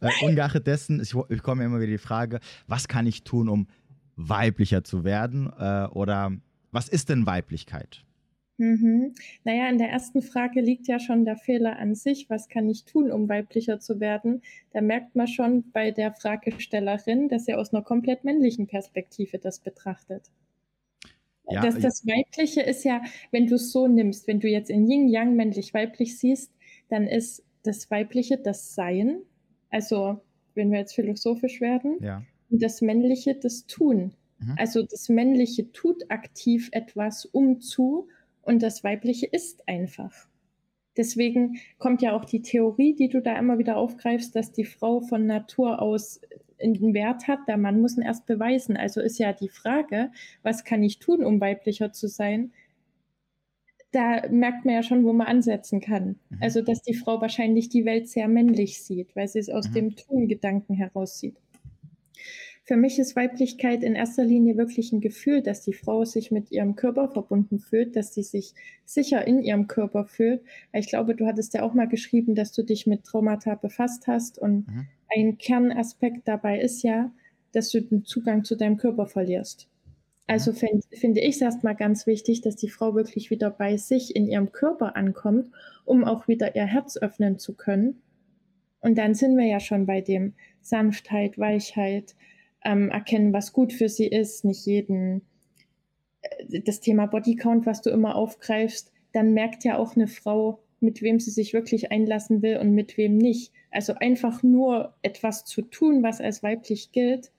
[0.00, 3.68] äh, ungeachtet dessen, ich, ich komme immer wieder die Frage, was kann ich tun, um
[4.16, 5.52] weiblicher zu werden?
[5.58, 6.32] Äh, oder
[6.72, 8.04] was ist denn Weiblichkeit?
[8.58, 9.14] Mhm.
[9.44, 12.28] Naja, in der ersten Frage liegt ja schon der Fehler an sich.
[12.28, 14.42] Was kann ich tun, um weiblicher zu werden?
[14.72, 19.60] Da merkt man schon bei der Fragestellerin, dass sie aus einer komplett männlichen Perspektive das
[19.60, 20.30] betrachtet.
[21.50, 24.88] Ja, das, das Weibliche ist ja, wenn du es so nimmst, wenn du jetzt in
[24.88, 26.52] Yin Yang männlich-weiblich siehst,
[26.88, 29.22] dann ist das Weibliche das Sein,
[29.70, 30.20] also
[30.54, 32.22] wenn wir jetzt philosophisch werden, ja.
[32.50, 34.14] und das Männliche das Tun.
[34.42, 34.54] Mhm.
[34.58, 38.08] Also das Männliche tut aktiv etwas um zu
[38.42, 40.28] und das Weibliche ist einfach.
[40.96, 45.00] Deswegen kommt ja auch die Theorie, die du da immer wieder aufgreifst, dass die Frau
[45.00, 46.20] von Natur aus
[46.62, 48.76] einen Wert hat, der Mann muss ihn erst beweisen.
[48.76, 50.10] Also ist ja die Frage,
[50.42, 52.52] was kann ich tun, um weiblicher zu sein?
[53.90, 56.20] Da merkt man ja schon, wo man ansetzen kann.
[56.30, 56.38] Mhm.
[56.40, 59.74] Also, dass die Frau wahrscheinlich die Welt sehr männlich sieht, weil sie es aus mhm.
[59.74, 61.41] dem Tun-Gedanken heraus sieht.
[62.64, 66.52] Für mich ist Weiblichkeit in erster Linie wirklich ein Gefühl, dass die Frau sich mit
[66.52, 70.42] ihrem Körper verbunden fühlt, dass sie sich sicher in ihrem Körper fühlt.
[70.72, 74.38] Ich glaube, du hattest ja auch mal geschrieben, dass du dich mit Traumata befasst hast
[74.38, 77.12] und mhm ein Kernaspekt dabei ist ja,
[77.52, 79.68] dass du den Zugang zu deinem Körper verlierst.
[80.26, 80.56] Also mhm.
[80.56, 84.26] find, finde ich es erstmal ganz wichtig, dass die Frau wirklich wieder bei sich in
[84.26, 85.52] ihrem Körper ankommt,
[85.84, 88.00] um auch wieder ihr Herz öffnen zu können.
[88.80, 92.14] Und dann sind wir ja schon bei dem Sanftheit, Weichheit,
[92.64, 95.22] ähm, erkennen, was gut für sie ist, nicht jeden,
[96.22, 101.02] äh, das Thema Bodycount, was du immer aufgreifst, dann merkt ja auch eine Frau, mit
[101.02, 103.52] wem sie sich wirklich einlassen will und mit wem nicht.
[103.70, 107.30] Also einfach nur etwas zu tun, was als weiblich gilt,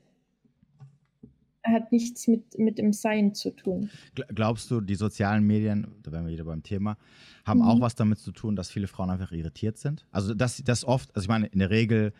[1.64, 3.90] hat nichts mit, mit dem Sein zu tun.
[4.34, 6.98] Glaubst du, die sozialen Medien, da wären wir wieder beim Thema,
[7.46, 7.68] haben mhm.
[7.68, 10.06] auch was damit zu tun, dass viele Frauen einfach irritiert sind?
[10.12, 12.14] Also, dass das oft, also ich meine, in der Regel,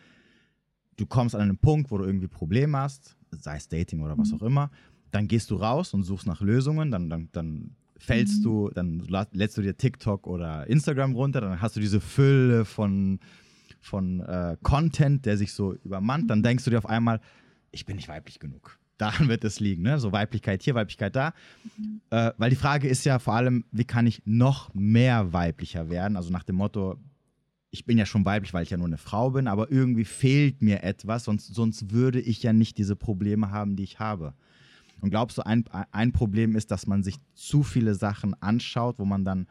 [0.96, 4.30] du kommst an einen Punkt, wo du irgendwie Probleme hast, sei es Dating oder was
[4.30, 4.36] mhm.
[4.36, 4.70] auch immer,
[5.10, 8.42] dann gehst du raus und suchst nach Lösungen, dann, dann, dann fällst mhm.
[8.42, 13.20] du, dann lädst du dir TikTok oder Instagram runter, dann hast du diese Fülle von,
[13.80, 17.20] von äh, Content, der sich so übermannt, dann denkst du dir auf einmal,
[17.70, 18.78] ich bin nicht weiblich genug.
[18.98, 19.98] Daran wird es liegen, ne?
[19.98, 21.34] So Weiblichkeit hier, Weiblichkeit da.
[21.76, 22.00] Mhm.
[22.10, 26.16] Äh, weil die Frage ist ja vor allem, wie kann ich noch mehr weiblicher werden?
[26.16, 26.96] Also nach dem Motto,
[27.74, 30.62] ich bin ja schon weiblich, weil ich ja nur eine Frau bin, aber irgendwie fehlt
[30.62, 34.32] mir etwas, sonst, sonst würde ich ja nicht diese Probleme haben, die ich habe.
[35.00, 39.04] Und glaubst du, ein, ein Problem ist, dass man sich zu viele Sachen anschaut, wo
[39.04, 39.48] man dann,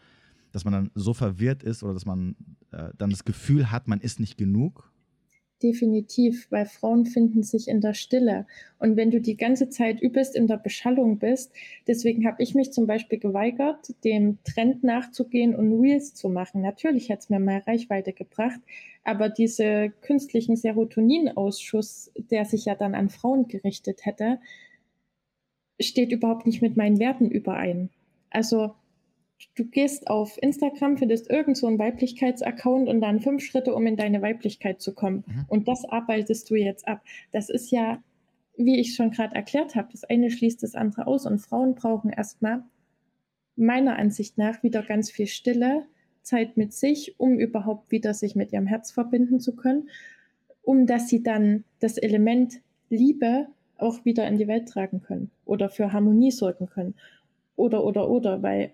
[0.54, 2.38] dass man dann so verwirrt ist oder dass man
[2.72, 4.90] äh, dann das Gefühl hat, man ist nicht genug?
[5.62, 8.46] Definitiv, weil Frauen finden sich in der Stille.
[8.80, 11.54] Und wenn du die ganze Zeit übelst in der Beschallung bist,
[11.88, 16.62] deswegen habe ich mich zum Beispiel geweigert, dem Trend nachzugehen und Reels zu machen.
[16.62, 18.60] Natürlich hat es mir mehr Reichweite gebracht,
[19.06, 24.40] aber diese künstlichen Serotoninausschuss, der sich ja dann an Frauen gerichtet hätte,
[25.80, 27.90] steht überhaupt nicht mit meinen Werten überein.
[28.30, 28.76] Also
[29.56, 33.96] du gehst auf Instagram, findest irgend so einen Weiblichkeitsaccount und dann fünf Schritte, um in
[33.96, 35.24] deine Weiblichkeit zu kommen.
[35.28, 35.46] Mhm.
[35.48, 37.02] Und das arbeitest du jetzt ab.
[37.32, 38.02] Das ist ja,
[38.58, 42.10] wie ich schon gerade erklärt habe, das eine schließt das andere aus und Frauen brauchen
[42.10, 42.64] erstmal
[43.56, 45.86] meiner Ansicht nach wieder ganz viel Stille,
[46.22, 49.90] Zeit mit sich, um überhaupt wieder sich mit ihrem Herz verbinden zu können,
[50.62, 55.70] um dass sie dann das Element Liebe auch wieder in die Welt tragen können oder
[55.70, 56.96] für Harmonie sorgen können.
[57.56, 58.72] Oder, oder, oder, weil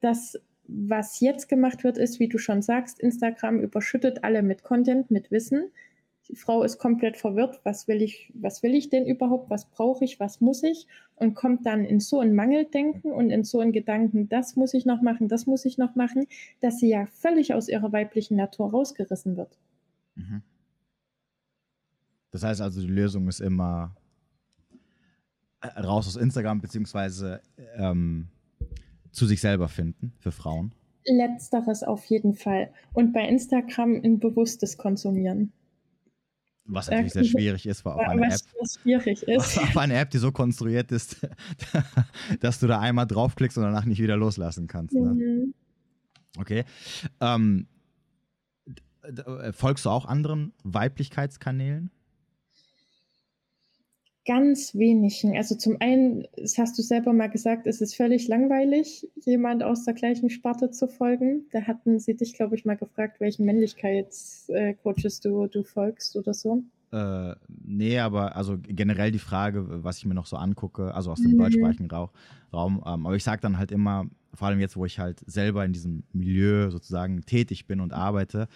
[0.00, 5.10] das, was jetzt gemacht wird, ist, wie du schon sagst, Instagram überschüttet alle mit Content,
[5.10, 5.70] mit Wissen.
[6.28, 10.04] Die Frau ist komplett verwirrt, was will ich, was will ich denn überhaupt, was brauche
[10.04, 13.72] ich, was muss ich und kommt dann in so ein Mangeldenken und in so einen
[13.72, 16.26] Gedanken, das muss ich noch machen, das muss ich noch machen,
[16.60, 19.58] dass sie ja völlig aus ihrer weiblichen Natur rausgerissen wird.
[20.16, 20.42] Mhm.
[22.30, 23.96] Das heißt also, die Lösung ist immer
[25.62, 27.40] äh, raus aus Instagram, beziehungsweise
[27.76, 28.28] ähm,
[29.10, 30.72] zu sich selber finden für Frauen.
[31.04, 32.70] Letzteres auf jeden Fall.
[32.92, 35.52] Und bei Instagram ein bewusstes Konsumieren.
[36.64, 38.40] Was natürlich sehr schwierig ist, auf eine, App,
[38.82, 39.58] schwierig ist.
[39.58, 41.26] auf eine App, die so konstruiert ist,
[42.40, 44.94] dass du da einmal draufklickst und danach nicht wieder loslassen kannst.
[44.94, 45.14] Ne?
[45.14, 45.54] Mhm.
[46.36, 46.64] Okay.
[47.20, 47.66] Ähm,
[49.52, 51.90] folgst du auch anderen Weiblichkeitskanälen?
[54.28, 55.38] Ganz wenigen.
[55.38, 59.86] Also zum einen, das hast du selber mal gesagt, es ist völlig langweilig, jemand aus
[59.86, 61.46] der gleichen Sparte zu folgen.
[61.50, 66.62] Da hatten sie dich, glaube ich, mal gefragt, welchen Männlichkeitscoaches du, du folgst oder so.
[66.92, 71.22] Äh, nee, aber also generell die Frage, was ich mir noch so angucke, also aus
[71.22, 71.38] dem mhm.
[71.38, 72.10] deutschsprachigen Raum.
[72.52, 75.72] Ähm, aber ich sage dann halt immer, vor allem jetzt, wo ich halt selber in
[75.72, 78.46] diesem Milieu sozusagen tätig bin und arbeite,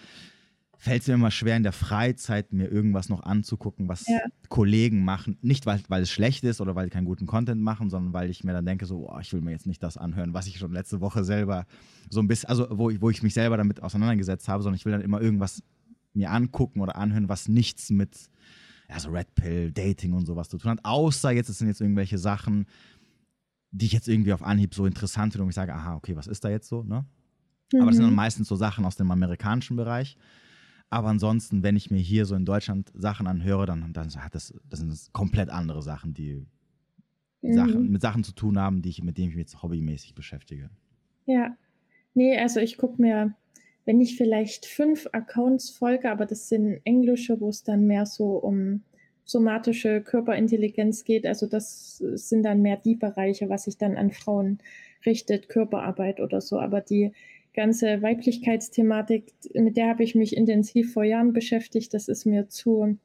[0.83, 4.19] fällt es mir immer schwer, in der Freizeit mir irgendwas noch anzugucken, was ja.
[4.49, 5.39] Kollegen machen.
[5.41, 8.31] Nicht, weil, weil es schlecht ist oder weil die keinen guten Content machen, sondern weil
[8.31, 10.59] ich mir dann denke, so, oh, ich will mir jetzt nicht das anhören, was ich
[10.59, 11.67] schon letzte Woche selber
[12.11, 14.91] so ein bisschen, also wo, wo ich mich selber damit auseinandergesetzt habe, sondern ich will
[14.91, 15.63] dann immer irgendwas
[16.15, 18.17] mir angucken oder anhören, was nichts mit
[18.91, 20.81] ja, so Red Pill, Dating und sowas zu tun hat.
[20.83, 22.67] Außer jetzt, es sind jetzt irgendwelche Sachen,
[23.71, 26.27] die ich jetzt irgendwie auf Anhieb so interessant finde und ich sage, aha, okay, was
[26.27, 27.05] ist da jetzt so, ne?
[27.73, 27.83] Mhm.
[27.83, 28.17] Aber das sind dann mhm.
[28.17, 30.17] meistens so Sachen aus dem amerikanischen Bereich.
[30.93, 34.53] Aber ansonsten, wenn ich mir hier so in Deutschland Sachen anhöre, dann, dann hat das,
[34.69, 36.45] das sind komplett andere Sachen, die
[37.41, 37.55] mhm.
[37.55, 40.69] Sachen, mit Sachen zu tun haben, die ich, mit denen ich mich jetzt hobbymäßig beschäftige.
[41.25, 41.57] Ja.
[42.13, 43.35] Nee, also ich gucke mir,
[43.87, 48.37] wenn ich vielleicht fünf Accounts folge, aber das sind englische, wo es dann mehr so
[48.37, 48.83] um
[49.25, 51.25] somatische Körperintelligenz geht.
[51.25, 54.59] Also das sind dann mehr die Bereiche, was sich dann an Frauen
[55.07, 56.61] richtet, Körperarbeit oder so.
[56.61, 57.13] Aber die
[57.55, 61.93] ganze Weiblichkeitsthematik, mit der habe ich mich intensiv vor Jahren beschäftigt.
[61.95, 62.99] Das ist mir zu.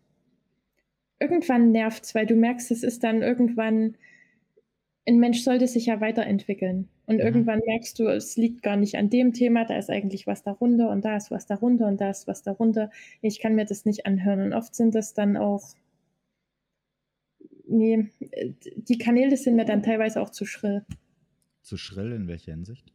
[1.20, 3.96] Irgendwann nervt es, weil du merkst, es ist dann irgendwann.
[5.08, 6.90] Ein Mensch sollte sich ja weiterentwickeln.
[7.06, 7.22] Und mhm.
[7.22, 10.90] irgendwann merkst du, es liegt gar nicht an dem Thema, da ist eigentlich was darunter
[10.90, 12.92] und da ist was darunter und da ist was darunter.
[13.22, 14.42] Ich kann mir das nicht anhören.
[14.42, 15.76] Und oft sind das dann auch.
[17.70, 18.08] Nee,
[18.76, 20.86] die Kanäle sind mir dann teilweise auch zu schrill.
[21.62, 22.94] Zu schrill in welcher Hinsicht?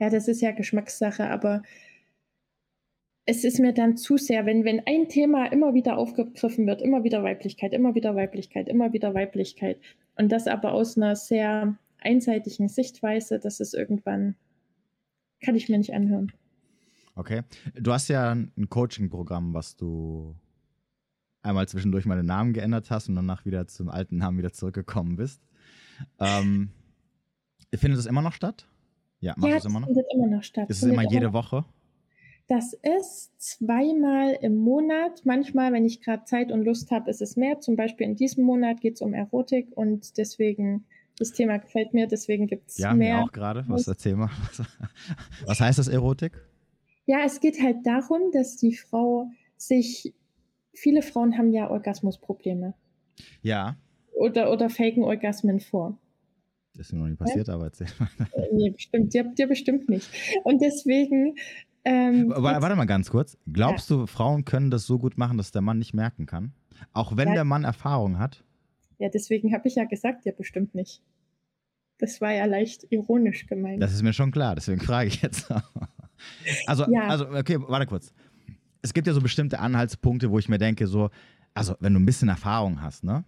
[0.00, 1.62] Ja, das ist ja Geschmackssache, aber
[3.26, 7.04] es ist mir dann zu sehr, wenn, wenn ein Thema immer wieder aufgegriffen wird, immer
[7.04, 9.80] wieder Weiblichkeit, immer wieder Weiblichkeit, immer wieder Weiblichkeit
[10.16, 14.36] und das aber aus einer sehr einseitigen Sichtweise, das ist irgendwann,
[15.40, 16.32] kann ich mir nicht anhören.
[17.14, 17.42] Okay.
[17.74, 20.34] Du hast ja ein Coaching-Programm, was du
[21.42, 25.16] einmal zwischendurch mal den Namen geändert hast und danach wieder zum alten Namen wieder zurückgekommen
[25.16, 25.40] bist.
[26.18, 26.70] Ähm,
[27.74, 28.66] findet das immer noch statt?
[29.24, 29.86] Ja, macht ja, das immer noch?
[29.86, 30.68] findet immer noch statt.
[30.68, 31.64] Ist es immer jede Woche?
[32.46, 35.22] Das ist zweimal im Monat.
[35.24, 37.58] Manchmal, wenn ich gerade Zeit und Lust habe, ist es mehr.
[37.60, 40.84] Zum Beispiel in diesem Monat geht es um Erotik und deswegen,
[41.18, 43.08] das Thema gefällt mir, deswegen gibt es ja, mehr.
[43.08, 43.64] Ja, mir auch gerade.
[43.66, 44.28] Was erzähl mal.
[45.46, 46.32] Was heißt das Erotik?
[47.06, 50.12] Ja, es geht halt darum, dass die Frau sich,
[50.74, 52.74] viele Frauen haben ja Orgasmusprobleme.
[53.40, 53.78] Ja.
[54.12, 55.96] Oder, oder faken Orgasmen vor.
[56.76, 57.54] Das ist mir noch nie passiert, ja?
[57.54, 58.08] aber erzähl mal.
[58.32, 60.08] Äh, nee, bestimmt, dir, dir bestimmt nicht.
[60.42, 61.36] Und deswegen.
[61.84, 63.36] Ähm, warte mal ganz kurz.
[63.52, 63.96] Glaubst ja.
[63.96, 66.52] du, Frauen können das so gut machen, dass der Mann nicht merken kann?
[66.92, 67.34] Auch wenn ja.
[67.34, 68.42] der Mann Erfahrung hat?
[68.98, 71.02] Ja, deswegen habe ich ja gesagt, dir bestimmt nicht.
[71.98, 73.82] Das war ja leicht ironisch gemeint.
[73.82, 75.52] Das ist mir schon klar, deswegen frage ich jetzt.
[76.66, 78.12] also, also, okay, warte kurz.
[78.82, 81.10] Es gibt ja so bestimmte Anhaltspunkte, wo ich mir denke, so,
[81.54, 83.24] also wenn du ein bisschen Erfahrung hast, ne?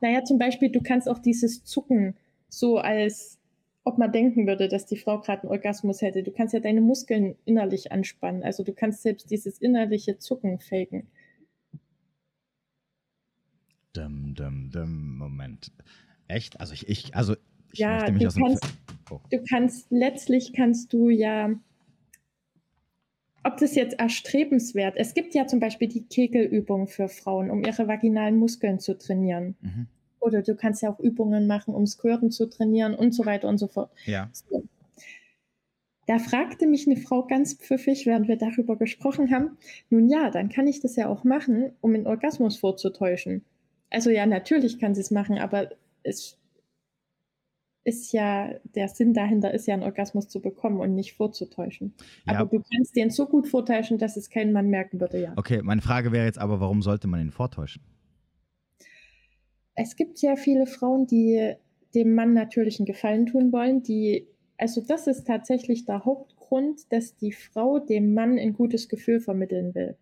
[0.00, 2.14] Naja, zum Beispiel, du kannst auch dieses Zucken
[2.48, 3.38] so als
[3.88, 6.22] ob man denken würde, dass die Frau gerade einen Orgasmus hätte.
[6.22, 8.42] Du kannst ja deine Muskeln innerlich anspannen.
[8.42, 11.06] Also du kannst selbst dieses innerliche Zucken faken.
[13.94, 15.72] Dum, dum, dum, Moment.
[16.28, 16.60] Echt?
[16.60, 17.34] Also ich, ich also
[17.72, 18.66] ich ja, möchte mich aus kannst,
[19.10, 19.20] oh.
[19.30, 21.50] Du kannst, letztlich kannst du ja,
[23.42, 27.88] ob das jetzt erstrebenswert, es gibt ja zum Beispiel die Kegelübung für Frauen, um ihre
[27.88, 29.56] vaginalen Muskeln zu trainieren.
[29.62, 29.86] Mhm.
[30.20, 33.58] Oder du kannst ja auch Übungen machen, um Squirten zu trainieren und so weiter und
[33.58, 33.90] so fort.
[34.04, 34.28] Ja.
[34.32, 34.64] So.
[36.06, 39.58] Da fragte mich eine Frau ganz pfiffig, während wir darüber gesprochen haben,
[39.90, 43.44] nun ja, dann kann ich das ja auch machen, um einen Orgasmus vorzutäuschen.
[43.90, 45.68] Also ja, natürlich kann sie es machen, aber
[46.02, 46.38] es
[47.84, 51.94] ist ja, der Sinn dahinter ist ja, einen Orgasmus zu bekommen und nicht vorzutäuschen.
[52.26, 52.38] Ja.
[52.40, 55.32] Aber du kannst den so gut vortäuschen, dass es kein Mann merken würde, ja.
[55.36, 57.82] Okay, meine Frage wäre jetzt aber, warum sollte man ihn vortäuschen?
[59.80, 61.54] Es gibt ja viele Frauen, die
[61.94, 64.26] dem Mann natürlich einen Gefallen tun wollen, die
[64.58, 69.72] also das ist tatsächlich der Hauptgrund, dass die Frau dem Mann ein gutes Gefühl vermitteln
[69.74, 69.96] will.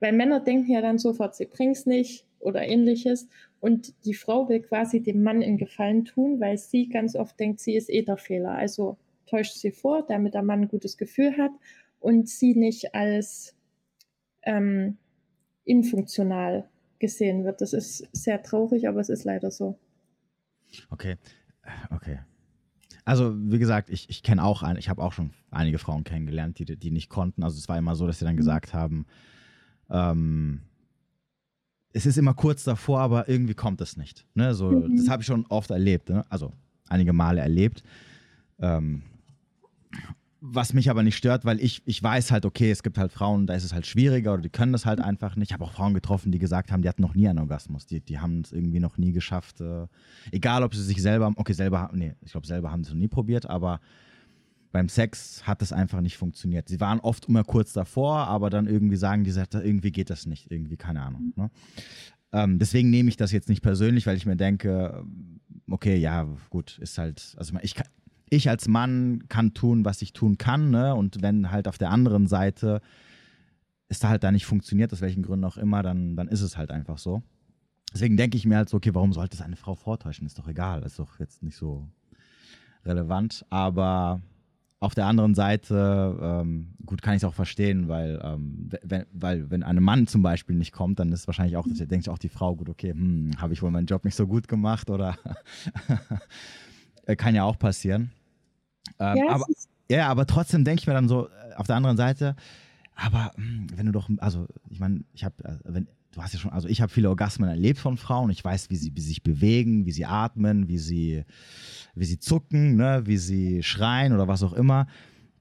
[0.00, 3.28] Weil Männer denken ja dann sofort, sie bringt's nicht oder ähnliches.
[3.60, 7.60] Und die Frau will quasi dem Mann einen Gefallen tun, weil sie ganz oft denkt,
[7.60, 8.52] sie ist eh der Fehler.
[8.52, 11.52] Also täuscht sie vor, damit der Mann ein gutes Gefühl hat
[12.00, 13.54] und sie nicht als
[14.42, 14.96] ähm,
[15.64, 17.60] infunktional gesehen wird.
[17.60, 19.78] Das ist sehr traurig, aber es ist leider so.
[20.90, 21.16] Okay,
[21.90, 22.20] okay.
[23.04, 26.58] Also, wie gesagt, ich, ich kenne auch, ein, ich habe auch schon einige Frauen kennengelernt,
[26.58, 27.44] die, die nicht konnten.
[27.44, 28.38] Also, es war immer so, dass sie dann mhm.
[28.38, 29.06] gesagt haben,
[29.90, 30.62] ähm,
[31.92, 34.26] es ist immer kurz davor, aber irgendwie kommt es nicht.
[34.34, 34.54] Ne?
[34.54, 34.96] So, mhm.
[34.96, 36.24] Das habe ich schon oft erlebt, ne?
[36.28, 36.52] also
[36.88, 37.82] einige Male erlebt.
[38.58, 39.02] Ähm,
[40.40, 43.46] was mich aber nicht stört, weil ich, ich weiß halt, okay, es gibt halt Frauen,
[43.46, 45.50] da ist es halt schwieriger oder die können das halt einfach nicht.
[45.50, 47.86] Ich habe auch Frauen getroffen, die gesagt haben, die hatten noch nie einen Orgasmus.
[47.86, 49.60] Die, die haben es irgendwie noch nie geschafft.
[49.60, 49.86] Äh,
[50.32, 53.00] egal, ob sie sich selber, okay, selber, nee, ich glaube, selber haben sie es noch
[53.00, 53.80] nie probiert, aber
[54.72, 56.68] beim Sex hat es einfach nicht funktioniert.
[56.68, 60.50] Sie waren oft immer kurz davor, aber dann irgendwie sagen die, irgendwie geht das nicht,
[60.50, 61.32] irgendwie, keine Ahnung.
[61.34, 61.50] Ne?
[62.32, 65.02] Ähm, deswegen nehme ich das jetzt nicht persönlich, weil ich mir denke,
[65.70, 67.86] okay, ja, gut, ist halt, also ich kann,
[68.28, 70.94] ich als Mann kann tun, was ich tun kann, ne?
[70.94, 72.80] Und wenn halt auf der anderen Seite
[73.88, 76.56] es da halt da nicht funktioniert, aus welchen Gründen auch immer, dann, dann ist es
[76.56, 77.22] halt einfach so.
[77.92, 80.26] Deswegen denke ich mir halt so, okay, warum sollte es eine Frau vortäuschen?
[80.26, 81.88] Ist doch egal, ist doch jetzt nicht so
[82.84, 83.46] relevant.
[83.48, 84.20] Aber
[84.80, 89.50] auf der anderen Seite, ähm, gut, kann ich es auch verstehen, weil, ähm, wenn, weil
[89.50, 92.28] wenn ein Mann zum Beispiel nicht kommt, dann ist wahrscheinlich auch, denkt sich auch die
[92.28, 95.16] Frau, gut, okay, hm, habe ich wohl meinen Job nicht so gut gemacht oder
[97.16, 98.10] kann ja auch passieren.
[98.98, 99.46] Ähm, ja, aber,
[99.88, 102.36] ja, aber trotzdem denke ich mir dann so, äh, auf der anderen Seite,
[102.94, 106.40] aber hm, wenn du doch, also ich meine, ich habe, äh, wenn, du hast ja
[106.40, 108.30] schon, also ich habe viele Orgasmen erlebt von Frauen.
[108.30, 111.24] Ich weiß, wie sie, wie sie sich bewegen, wie sie atmen, wie sie,
[111.94, 114.86] wie sie zucken, ne, wie sie schreien oder was auch immer.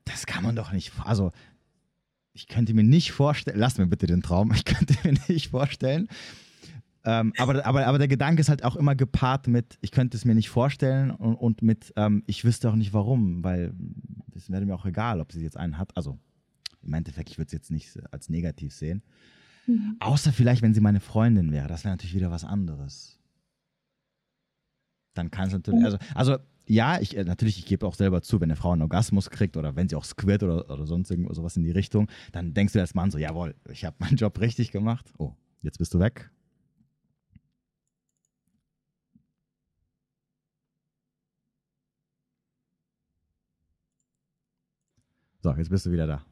[0.04, 1.32] Das kann man doch nicht, also
[2.34, 6.10] ich könnte mir nicht vorstellen, lass mir bitte den Traum, ich könnte mir nicht vorstellen,
[7.06, 10.26] ähm, aber, aber, aber der Gedanke ist halt auch immer gepaart mit, ich könnte es
[10.26, 13.74] mir nicht vorstellen und, und mit, ähm, ich wüsste auch nicht warum, weil
[14.36, 15.96] es wäre mir auch egal, ob sie jetzt einen hat.
[15.96, 16.18] Also
[16.84, 19.04] im Endeffekt, ich würde es jetzt nicht als negativ sehen.
[19.68, 19.98] Mhm.
[20.00, 21.68] Außer vielleicht, wenn sie meine Freundin wäre.
[21.68, 23.20] Das wäre natürlich wieder was anderes.
[25.14, 26.38] Dann kann es natürlich, also, also
[26.68, 29.56] ja, ich, äh, natürlich, ich gebe auch selber zu, wenn eine Frau einen Orgasmus kriegt
[29.58, 32.80] oder wenn sie auch squirt oder, oder sonst irgendwas in die Richtung, dann denkst du
[32.80, 35.12] als Mann so, jawohl, ich habe meinen Job richtig gemacht.
[35.18, 36.32] Oh, jetzt bist du weg.
[45.46, 46.24] So, jetzt bist du wieder da.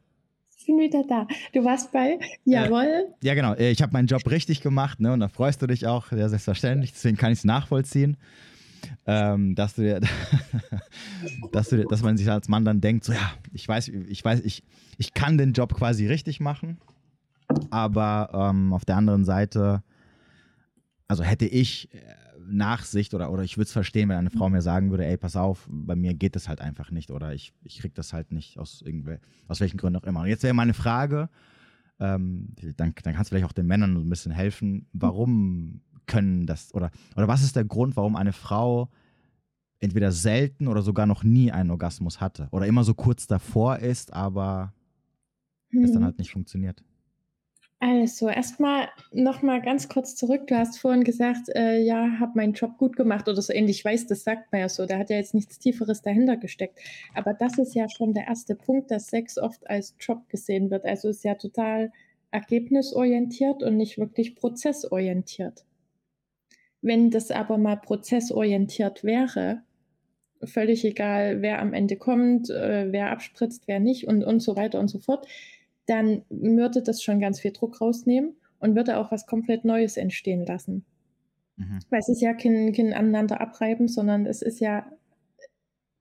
[0.58, 1.28] Ich bin wieder da.
[1.54, 3.12] Du warst bei Jawohl.
[3.22, 3.54] Äh, ja, genau.
[3.54, 5.14] Äh, ich habe meinen Job richtig gemacht, ne?
[5.14, 6.94] Und da freust du dich auch, ja, selbstverständlich.
[6.94, 8.18] Deswegen kann ich es nachvollziehen.
[9.06, 10.02] Ähm, dass du
[11.52, 14.40] dass du dass man sich als Mann dann denkt, so ja, ich weiß, ich weiß,
[14.40, 14.64] ich,
[14.98, 16.80] ich kann den Job quasi richtig machen,
[17.70, 19.84] aber ähm, auf der anderen Seite,
[21.08, 22.00] also hätte ich äh,
[22.48, 25.36] Nachsicht oder, oder ich würde es verstehen, wenn eine Frau mir sagen würde, ey, pass
[25.36, 28.58] auf, bei mir geht das halt einfach nicht oder ich, ich kriege das halt nicht
[28.60, 30.22] aus, irgendwel, aus welchen Gründen auch immer.
[30.22, 31.30] Und jetzt wäre meine Frage,
[32.00, 36.74] ähm, dann, dann kannst du vielleicht auch den Männern ein bisschen helfen, warum können das
[36.74, 38.90] oder, oder was ist der Grund, warum eine Frau
[39.80, 44.14] entweder selten oder sogar noch nie einen Orgasmus hatte oder immer so kurz davor ist,
[44.14, 44.74] aber
[45.70, 45.84] hm.
[45.84, 46.84] es dann halt nicht funktioniert?
[47.86, 50.48] Also, erstmal noch mal ganz kurz zurück.
[50.48, 53.80] Du hast vorhin gesagt, äh, ja, habe meinen Job gut gemacht oder so ähnlich.
[53.80, 54.86] Ich weiß, das sagt man ja so.
[54.86, 56.80] Da hat ja jetzt nichts Tieferes dahinter gesteckt.
[57.14, 60.86] Aber das ist ja schon der erste Punkt, dass Sex oft als Job gesehen wird.
[60.86, 61.92] Also ist ja total
[62.32, 65.66] ergebnisorientiert und nicht wirklich prozessorientiert.
[66.82, 69.62] Wenn das aber mal prozessorientiert wäre,
[70.46, 74.80] völlig egal, wer am Ende kommt, äh, wer abspritzt, wer nicht und, und so weiter
[74.80, 75.28] und so fort,
[75.86, 80.46] dann würde das schon ganz viel Druck rausnehmen und würde auch was komplett Neues entstehen
[80.46, 80.86] lassen.
[81.58, 81.80] Mhm.
[81.90, 84.86] Weil es ist ja kein, kein aneinander abreiben, sondern es ist ja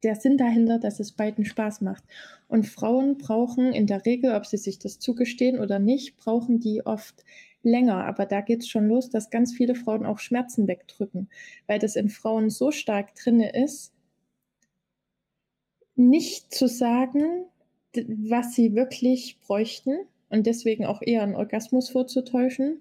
[0.02, 2.04] der Sinn dahinter, dass es beiden Spaß macht.
[2.48, 6.84] Und Frauen brauchen in der Regel, ob sie sich das zugestehen oder nicht, brauchen die
[6.84, 7.24] oft
[7.62, 8.04] länger.
[8.04, 11.28] Aber da geht es schon los, dass ganz viele Frauen auch Schmerzen wegdrücken,
[11.66, 13.92] weil das in Frauen so stark drinne ist,
[15.94, 17.44] nicht zu sagen,
[17.94, 19.96] was sie wirklich bräuchten
[20.28, 22.80] und deswegen auch eher einen Orgasmus vorzutäuschen.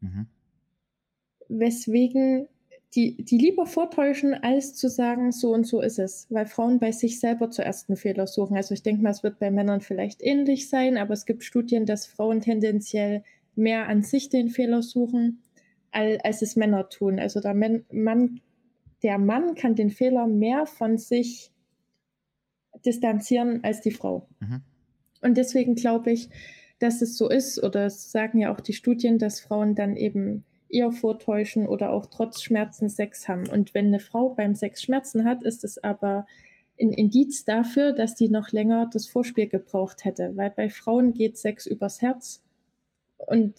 [0.00, 0.26] Mhm.
[1.48, 2.48] Weswegen
[2.94, 6.92] die, die lieber vortäuschen, als zu sagen, so und so ist es, weil Frauen bei
[6.92, 8.56] sich selber zuerst einen Fehler suchen.
[8.56, 11.84] Also ich denke mal, es wird bei Männern vielleicht ähnlich sein, aber es gibt Studien,
[11.84, 15.42] dass Frauen tendenziell mehr an sich den Fehler suchen,
[15.90, 17.18] als, es Männer tun.
[17.18, 18.40] Also der Mann,
[19.02, 21.50] der Mann kann den Fehler mehr von sich
[22.84, 24.26] distanzieren als die Frau.
[24.40, 24.62] Mhm.
[25.20, 26.28] Und deswegen glaube ich,
[26.78, 30.44] dass es so ist, oder es sagen ja auch die Studien, dass Frauen dann eben
[30.68, 33.48] eher vortäuschen oder auch trotz Schmerzen Sex haben.
[33.48, 36.26] Und wenn eine Frau beim Sex Schmerzen hat, ist es aber
[36.80, 41.36] ein Indiz dafür, dass die noch länger das Vorspiel gebraucht hätte, weil bei Frauen geht
[41.36, 42.42] Sex übers Herz
[43.16, 43.54] und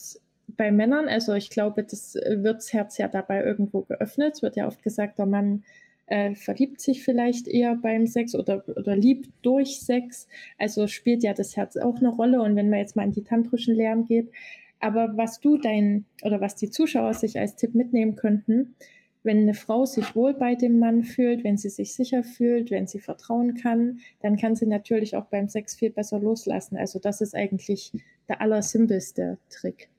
[0.48, 4.36] bei Männern, also ich glaube, das wird das Herz ja dabei irgendwo geöffnet.
[4.36, 5.64] Es wird ja oft gesagt, der Mann
[6.10, 10.28] äh, verliebt sich vielleicht eher beim Sex oder, oder liebt durch Sex.
[10.58, 12.42] Also spielt ja das Herz auch eine Rolle.
[12.42, 14.32] Und wenn man jetzt mal in die tantrischen Lehren geht,
[14.80, 18.76] aber was du dein oder was die Zuschauer sich als Tipp mitnehmen könnten,
[19.24, 22.88] wenn eine Frau sich wohl bei dem Mann fühlt, wenn sie sich sicher fühlt, wenn
[22.88, 26.78] sie vertrauen kann, dann kann sie natürlich auch beim Sex viel besser loslassen.
[26.78, 27.92] Also das ist eigentlich
[28.30, 29.90] der allersimpelste Trick.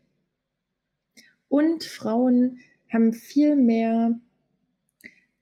[1.48, 2.58] Und Frauen
[2.88, 4.18] haben viel mehr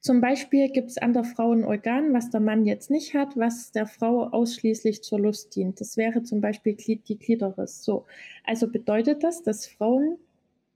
[0.01, 3.37] zum Beispiel gibt es an der Frau ein Organ, was der Mann jetzt nicht hat,
[3.37, 5.81] was der Frau ausschließlich zur Lust dient.
[5.81, 7.83] Das wäre zum Beispiel die Klitoris.
[7.83, 8.07] So.
[8.45, 10.17] Also bedeutet das, dass Frauen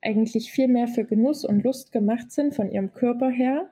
[0.03, 3.71] eigentlich viel mehr für Genuss und Lust gemacht sind von ihrem Körper her,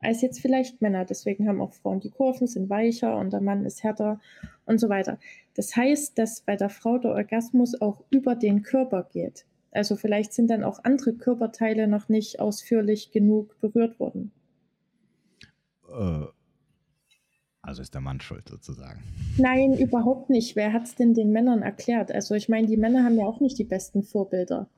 [0.00, 1.04] als jetzt vielleicht Männer.
[1.04, 4.18] Deswegen haben auch Frauen die Kurven, sind weicher und der Mann ist härter
[4.64, 5.18] und so weiter.
[5.54, 9.44] Das heißt, dass bei der Frau der Orgasmus auch über den Körper geht.
[9.72, 14.32] Also vielleicht sind dann auch andere Körperteile noch nicht ausführlich genug berührt worden.
[15.96, 16.26] Äh,
[17.62, 19.02] also ist der Mann schuld sozusagen.
[19.38, 20.54] Nein, überhaupt nicht.
[20.54, 22.12] Wer hat es denn den Männern erklärt?
[22.12, 24.68] Also ich meine, die Männer haben ja auch nicht die besten Vorbilder.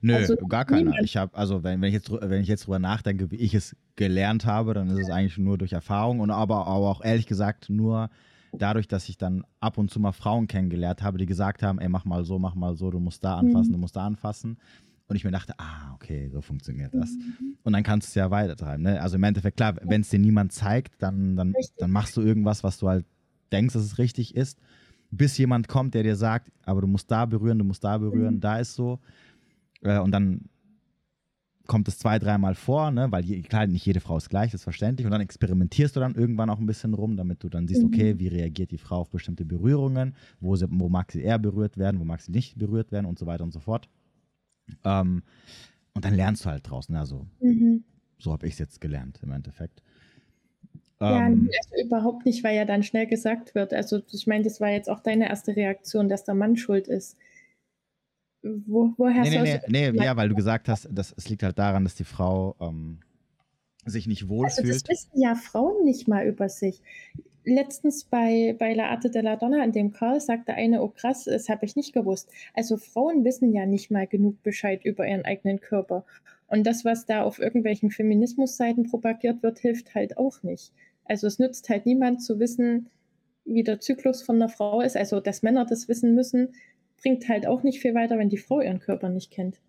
[0.00, 0.98] Nö, also, gar keiner.
[1.02, 3.76] Ich habe, also wenn, wenn, ich jetzt, wenn ich jetzt drüber nachdenke, wie ich es
[3.96, 7.68] gelernt habe, dann ist es eigentlich nur durch Erfahrung und aber, aber auch ehrlich gesagt
[7.68, 8.10] nur
[8.52, 11.88] dadurch, dass ich dann ab und zu mal Frauen kennengelernt habe, die gesagt haben, ey,
[11.88, 13.74] mach mal so, mach mal so, du musst da anfassen, mhm.
[13.74, 14.58] du musst da anfassen.
[15.12, 17.10] Und ich mir dachte, ah, okay, so funktioniert das.
[17.10, 17.58] Mhm.
[17.62, 18.82] Und dann kannst du es ja weitertreiben.
[18.82, 18.98] Ne?
[18.98, 22.64] Also im Endeffekt, klar, wenn es dir niemand zeigt, dann, dann, dann machst du irgendwas,
[22.64, 23.04] was du halt
[23.52, 24.58] denkst, dass es richtig ist,
[25.10, 28.36] bis jemand kommt, der dir sagt, aber du musst da berühren, du musst da berühren,
[28.36, 28.40] mhm.
[28.40, 29.00] da ist so.
[29.82, 30.48] Äh, und dann
[31.66, 33.12] kommt es zwei, dreimal vor, ne?
[33.12, 35.04] weil je, klar, nicht jede Frau ist gleich, das ist verständlich.
[35.04, 38.14] Und dann experimentierst du dann irgendwann auch ein bisschen rum, damit du dann siehst, okay,
[38.14, 38.18] mhm.
[38.18, 42.00] wie reagiert die Frau auf bestimmte Berührungen, wo, sie, wo mag sie eher berührt werden,
[42.00, 43.90] wo mag sie nicht berührt werden und so weiter und so fort.
[44.84, 45.22] Ähm,
[45.94, 46.94] und dann lernst du halt draußen.
[46.96, 47.84] Also, mhm.
[48.18, 49.82] so habe ich es jetzt gelernt im Endeffekt.
[51.00, 53.74] Ja, ähm, also überhaupt nicht, weil ja dann schnell gesagt wird.
[53.74, 57.16] Also, ich meine, das war jetzt auch deine erste Reaktion, dass der Mann schuld ist.
[58.42, 61.58] Wo, woher nee, nee, nee, nee, ja, weil du gesagt hast, dass, es liegt halt
[61.58, 62.98] daran, dass die Frau ähm,
[63.84, 64.66] sich nicht wohlfühlt.
[64.66, 66.82] Also das wissen ja Frauen nicht mal über sich
[67.44, 71.24] letztens bei, bei La Arte de la Donna in dem Call sagte eine, oh krass,
[71.24, 72.30] das habe ich nicht gewusst.
[72.54, 76.04] Also Frauen wissen ja nicht mal genug Bescheid über ihren eigenen Körper.
[76.46, 80.72] Und das, was da auf irgendwelchen Feminismusseiten propagiert wird, hilft halt auch nicht.
[81.04, 82.88] Also es nützt halt niemand zu wissen,
[83.44, 84.96] wie der Zyklus von einer Frau ist.
[84.96, 86.54] Also dass Männer das wissen müssen,
[87.00, 89.60] bringt halt auch nicht viel weiter, wenn die Frau ihren Körper nicht kennt.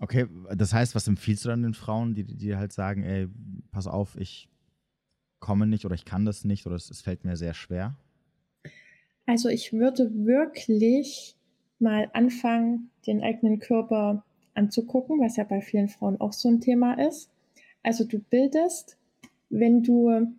[0.00, 3.28] Okay, das heißt, was empfiehlst du dann den Frauen, die, die halt sagen, ey,
[3.70, 4.48] pass auf, ich
[5.44, 7.94] komme nicht oder ich kann das nicht oder es, es fällt mir sehr schwer?
[9.26, 11.36] Also ich würde wirklich
[11.78, 14.24] mal anfangen, den eigenen Körper
[14.54, 17.30] anzugucken, was ja bei vielen Frauen auch so ein Thema ist.
[17.82, 18.96] Also du bildest,
[19.50, 20.34] wenn du,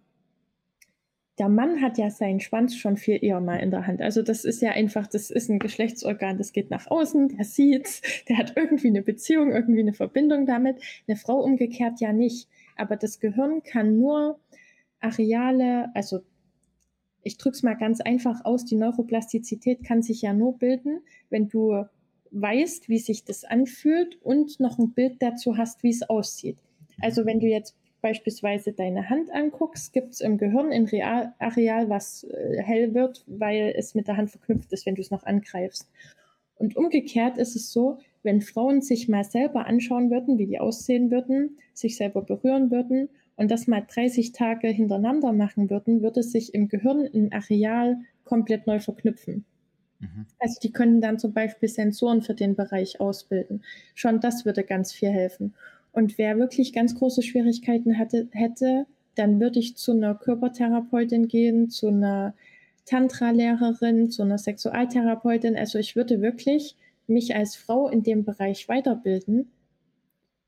[1.38, 4.02] der Mann hat ja seinen Schwanz schon viel eher mal in der Hand.
[4.02, 8.02] Also das ist ja einfach, das ist ein Geschlechtsorgan, das geht nach außen, der sieht's,
[8.28, 10.78] der hat irgendwie eine Beziehung, irgendwie eine Verbindung damit.
[11.08, 12.50] Eine Frau umgekehrt ja nicht.
[12.76, 14.40] Aber das Gehirn kann nur
[15.06, 16.22] Areale, also
[17.24, 21.48] ich drücke es mal ganz einfach aus, die Neuroplastizität kann sich ja nur bilden, wenn
[21.48, 21.86] du
[22.32, 26.58] weißt, wie sich das anfühlt und noch ein Bild dazu hast, wie es aussieht.
[27.02, 31.90] Also wenn du jetzt beispielsweise deine Hand anguckst, gibt es im Gehirn ein Real Areal,
[31.90, 35.24] was äh, hell wird, weil es mit der Hand verknüpft ist, wenn du es noch
[35.24, 35.90] angreifst.
[36.58, 41.10] Und umgekehrt ist es so, wenn Frauen sich mal selber anschauen würden, wie die aussehen
[41.10, 46.54] würden, sich selber berühren würden und das mal 30 Tage hintereinander machen würden, würde sich
[46.54, 49.46] im Gehirn ein Areal komplett neu verknüpfen.
[50.00, 50.26] Mhm.
[50.40, 53.64] Also die könnten dann zum Beispiel Sensoren für den Bereich ausbilden.
[53.94, 55.54] Schon das würde ganz viel helfen.
[55.92, 61.70] Und wer wirklich ganz große Schwierigkeiten hatte, hätte, dann würde ich zu einer Körpertherapeutin gehen,
[61.70, 62.34] zu einer
[62.86, 65.56] Tantra-Lehrerin, zu einer Sexualtherapeutin.
[65.56, 66.76] Also ich würde wirklich
[67.08, 69.52] mich als Frau in dem Bereich weiterbilden.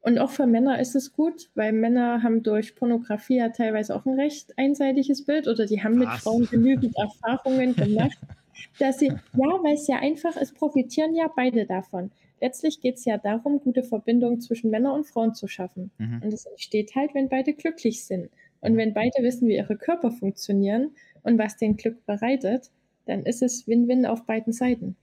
[0.08, 4.06] Und auch für Männer ist es gut, weil Männer haben durch Pornografie ja teilweise auch
[4.06, 6.08] ein recht einseitiges Bild oder die haben Was?
[6.08, 8.18] mit Frauen genügend Erfahrungen gemacht,
[8.80, 12.10] dass sie, ja, weil es ja einfach ist, profitieren ja beide davon.
[12.40, 15.92] Letztlich geht es ja darum, gute Verbindungen zwischen Männern und Frauen zu schaffen.
[15.98, 16.22] Mhm.
[16.24, 18.30] Und es entsteht halt, wenn beide glücklich sind.
[18.62, 18.78] Und mhm.
[18.78, 20.92] wenn beide wissen, wie ihre Körper funktionieren
[21.24, 22.72] und was den Glück bereitet,
[23.08, 24.96] dann ist es Win-Win auf beiden Seiten.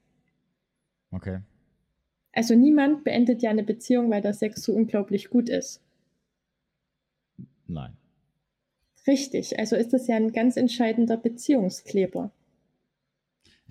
[1.10, 1.40] Okay.
[2.34, 5.80] Also niemand beendet ja eine Beziehung, weil der Sex so unglaublich gut ist.
[7.66, 7.96] Nein.
[9.06, 12.30] Richtig, also ist das ja ein ganz entscheidender Beziehungskleber.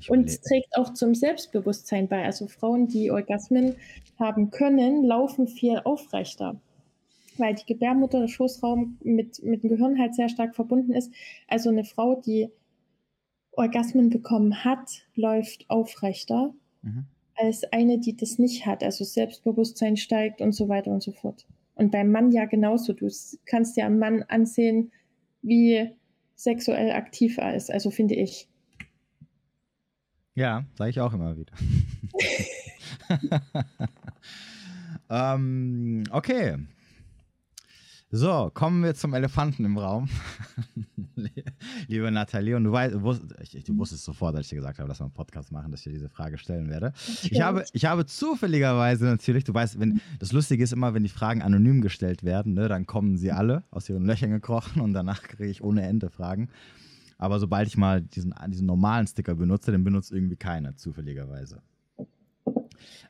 [0.10, 2.24] Und es trägt auch zum Selbstbewusstsein bei.
[2.24, 3.76] Also Frauen, die Orgasmen
[4.20, 6.60] haben können, laufen viel aufrechter,
[7.38, 11.12] weil die Gebärmutter, der Schoßraum mit, mit dem Gehirn halt sehr stark verbunden ist.
[11.48, 12.50] Also eine Frau, die
[13.52, 17.06] Orgasmen bekommen hat, läuft aufrechter mhm.
[17.36, 18.84] Als eine, die das nicht hat.
[18.84, 21.46] Also Selbstbewusstsein steigt und so weiter und so fort.
[21.76, 22.94] Und beim Mann ja genauso.
[22.94, 23.10] Du
[23.46, 24.92] kannst ja einen Mann ansehen,
[25.42, 25.90] wie
[26.36, 27.72] sexuell aktiv er ist.
[27.72, 28.48] Also finde ich.
[30.36, 31.54] Ja, sage ich auch immer wieder.
[35.10, 36.58] ähm, okay.
[38.16, 40.08] So, kommen wir zum Elefanten im Raum.
[41.88, 44.88] Liebe Nathalie, und du, weißt, du, wusstest, du wusstest sofort, als ich dir gesagt habe,
[44.88, 46.94] dass wir einen Podcast machen, dass ich dir diese Frage stellen werde.
[47.24, 51.10] Ich habe, ich habe zufälligerweise natürlich, du weißt, wenn das Lustige ist immer, wenn die
[51.10, 55.24] Fragen anonym gestellt werden, ne, dann kommen sie alle aus ihren Löchern gekrochen und danach
[55.24, 56.50] kriege ich ohne Ende Fragen.
[57.18, 61.64] Aber sobald ich mal diesen, diesen normalen Sticker benutze, den benutzt irgendwie keiner, zufälligerweise.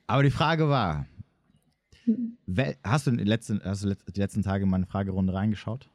[0.08, 1.08] Aber die Frage war,
[2.84, 5.90] hast du, die letzten, hast du die letzten Tage in meine Fragerunde reingeschaut?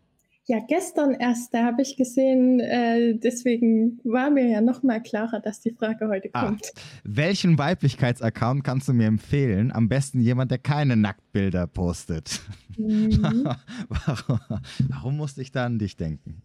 [0.50, 5.40] Ja, gestern erst, da habe ich gesehen, äh, deswegen war mir ja noch mal klarer,
[5.40, 6.72] dass die Frage heute ah, kommt.
[7.04, 9.70] Welchen Weiblichkeitsaccount kannst du mir empfehlen?
[9.70, 12.40] Am besten jemand, der keine Nacktbilder postet.
[12.78, 13.46] Mhm.
[13.90, 14.40] warum,
[14.88, 16.40] warum musste ich da an dich denken?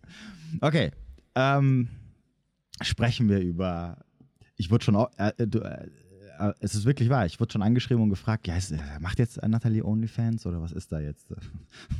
[0.60, 0.92] Okay,
[1.36, 1.88] ähm,
[2.82, 4.04] sprechen wir über.
[4.58, 4.96] Ich wurde schon.
[5.16, 5.88] Äh, du, äh,
[6.60, 7.26] es ist wirklich wahr.
[7.26, 10.72] Ich wurde schon angeschrieben und gefragt: ja, ist, äh, macht jetzt Nathalie OnlyFans oder was
[10.72, 11.28] ist da jetzt?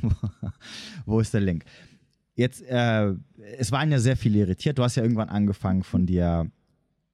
[1.06, 1.64] Wo ist der Link?
[2.34, 3.14] Jetzt, äh,
[3.58, 4.78] es waren ja sehr viele irritiert.
[4.78, 6.50] Du hast ja irgendwann angefangen, von dir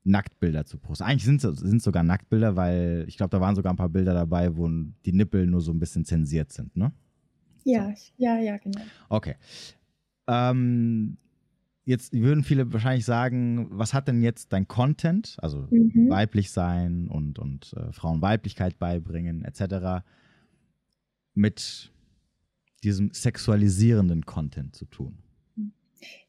[0.05, 1.05] Nacktbilder zu posten.
[1.05, 4.57] Eigentlich sind es sogar Nacktbilder, weil ich glaube, da waren sogar ein paar Bilder dabei,
[4.57, 6.93] wo die Nippel nur so ein bisschen zensiert sind, ne?
[7.65, 8.81] Ja, ja, ja, genau.
[9.11, 9.37] Okay.
[10.27, 11.19] Ähm,
[11.91, 16.09] jetzt würden viele wahrscheinlich sagen, was hat denn jetzt dein Content, also mhm.
[16.09, 20.05] weiblich sein und, und äh, Frauen Weiblichkeit beibringen, etc.,
[21.35, 21.91] mit
[22.85, 25.19] diesem sexualisierenden Content zu tun?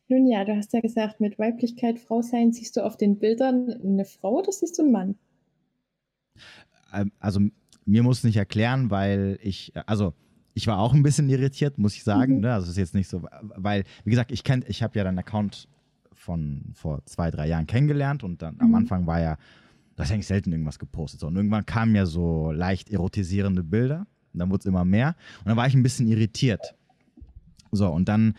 [0.07, 3.69] Nun ja, du hast ja gesagt, mit Weiblichkeit, Frau sein, siehst du auf den Bildern
[3.69, 5.15] eine Frau oder siehst du einen Mann?
[6.91, 7.39] Ähm, also
[7.85, 10.13] mir muss nicht erklären, weil ich, also
[10.53, 12.35] ich war auch ein bisschen irritiert, muss ich sagen.
[12.35, 12.41] Mhm.
[12.41, 12.53] Ne?
[12.53, 15.19] Also es ist jetzt nicht so, weil, wie gesagt, ich kenn, ich habe ja deinen
[15.19, 15.67] Account
[16.13, 18.61] von vor zwei, drei Jahren kennengelernt und dann mhm.
[18.61, 19.37] am Anfang war ja,
[19.95, 21.19] du hast eigentlich selten irgendwas gepostet.
[21.21, 21.27] So.
[21.27, 25.15] Und irgendwann kamen ja so leicht erotisierende Bilder und dann wurde es immer mehr.
[25.39, 26.75] Und dann war ich ein bisschen irritiert.
[27.71, 28.35] So, und dann,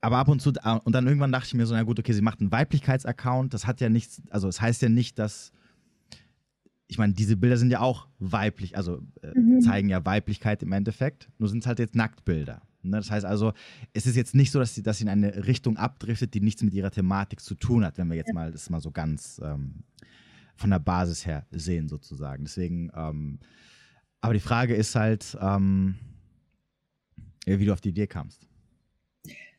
[0.00, 0.52] aber ab und zu,
[0.84, 3.52] und dann irgendwann dachte ich mir so, na gut, okay, sie macht einen Weiblichkeitsaccount.
[3.52, 5.52] Das hat ja nichts, also es das heißt ja nicht, dass
[6.88, 9.60] ich meine, diese Bilder sind ja auch weiblich, also äh, mhm.
[9.60, 12.62] zeigen ja Weiblichkeit im Endeffekt, nur sind es halt jetzt Nacktbilder.
[12.82, 12.96] Ne?
[12.96, 13.52] Das heißt also,
[13.92, 16.62] es ist jetzt nicht so, dass sie, dass sie in eine Richtung abdriftet, die nichts
[16.62, 19.82] mit ihrer Thematik zu tun hat, wenn wir jetzt mal das mal so ganz ähm,
[20.54, 22.44] von der Basis her sehen, sozusagen.
[22.44, 23.40] Deswegen, ähm,
[24.20, 25.96] aber die Frage ist halt, ähm,
[27.44, 28.46] wie du auf die Idee kamst.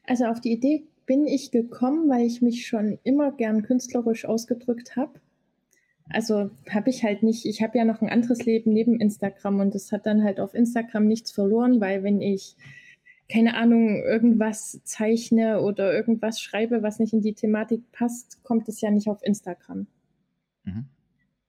[0.04, 4.96] Also auf die Idee bin ich gekommen, weil ich mich schon immer gern künstlerisch ausgedrückt
[4.96, 5.20] habe
[6.10, 9.76] also habe ich halt nicht, ich habe ja noch ein anderes Leben neben Instagram und
[9.76, 12.56] das hat dann halt auf Instagram nichts verloren, weil wenn ich
[13.30, 18.80] keine Ahnung, irgendwas zeichne oder irgendwas schreibe, was nicht in die Thematik passt, kommt es
[18.80, 19.88] ja nicht auf Instagram.
[20.64, 20.86] Mhm.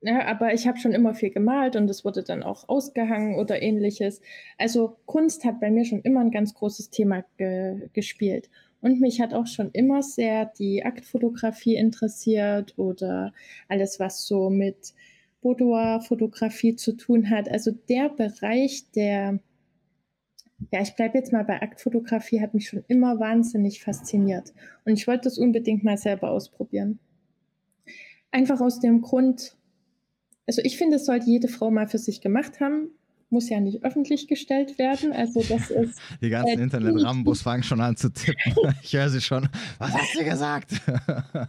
[0.00, 3.60] Ja, aber ich habe schon immer viel gemalt und es wurde dann auch ausgehangen oder
[3.62, 4.20] ähnliches.
[4.56, 8.48] Also Kunst hat bei mir schon immer ein ganz großes Thema ge gespielt.
[8.80, 13.32] Und mich hat auch schon immer sehr die Aktfotografie interessiert oder
[13.68, 14.94] alles, was so mit
[15.40, 17.48] Boudoir-Fotografie zu tun hat.
[17.50, 19.40] Also der Bereich der,
[20.72, 24.52] ja, ich bleibe jetzt mal bei Aktfotografie, hat mich schon immer wahnsinnig fasziniert.
[24.84, 26.98] Und ich wollte das unbedingt mal selber ausprobieren.
[28.30, 29.56] Einfach aus dem Grund,
[30.46, 32.90] also ich finde, es sollte jede Frau mal für sich gemacht haben.
[33.30, 35.12] Muss ja nicht öffentlich gestellt werden.
[35.12, 35.98] Also das ist.
[36.20, 38.54] Die ganzen äh, Internet-Rambos fangen schon an zu tippen.
[38.82, 39.48] Ich höre sie schon.
[39.78, 40.70] Was hast du gesagt?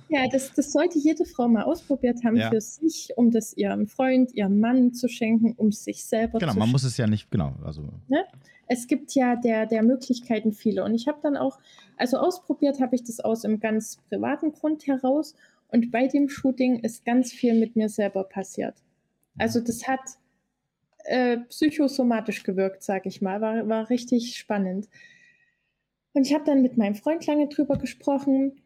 [0.09, 2.49] ja, das, das sollte jede Frau mal ausprobiert haben ja.
[2.49, 6.55] für sich, um das ihrem Freund, ihrem Mann zu schenken, um sich selber genau, zu
[6.55, 7.55] Genau, man muss es ja nicht, genau.
[7.63, 7.81] Also.
[8.07, 8.25] Ne?
[8.67, 10.83] Es gibt ja der, der Möglichkeiten viele.
[10.83, 11.59] Und ich habe dann auch,
[11.97, 15.35] also ausprobiert habe ich das aus einem ganz privaten Grund heraus.
[15.69, 18.75] Und bei dem Shooting ist ganz viel mit mir selber passiert.
[19.37, 20.01] Also das hat
[21.09, 23.41] äh, psychosomatisch gewirkt, sag ich mal.
[23.41, 24.87] War, war richtig spannend.
[26.13, 28.61] Und ich habe dann mit meinem Freund lange drüber gesprochen,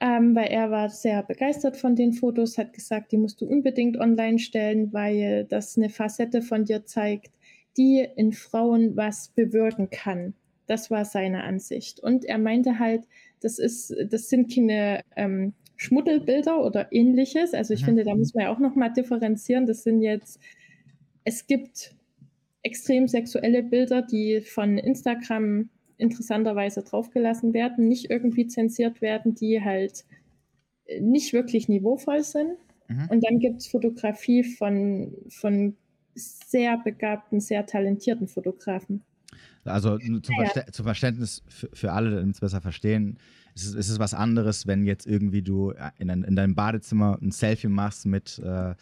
[0.00, 3.96] ähm, weil er war sehr begeistert von den Fotos, hat gesagt, die musst du unbedingt
[3.98, 7.30] online stellen, weil das eine Facette von dir zeigt,
[7.76, 10.34] die in Frauen was bewirken kann.
[10.66, 12.00] Das war seine Ansicht.
[12.00, 13.06] Und er meinte halt,
[13.40, 17.54] das ist, das sind keine ähm, Schmuddelbilder oder ähnliches.
[17.54, 17.86] Also ich mhm.
[17.86, 19.66] finde, da muss man ja auch nochmal differenzieren.
[19.66, 20.40] Das sind jetzt
[21.24, 21.94] es gibt
[22.62, 30.04] extrem sexuelle Bilder, die von Instagram interessanterweise draufgelassen werden, nicht irgendwie zensiert werden, die halt
[31.00, 32.56] nicht wirklich niveauvoll sind.
[32.88, 33.08] Mhm.
[33.08, 35.76] Und dann gibt es Fotografie von, von
[36.14, 39.02] sehr begabten, sehr talentierten Fotografen.
[39.64, 43.18] Also zum, Verste zum Verständnis für, für alle, damit es besser verstehen,
[43.54, 46.54] es ist, es ist was anderes, wenn jetzt irgendwie du äh, in, ein, in deinem
[46.54, 48.74] Badezimmer ein Selfie machst mit äh,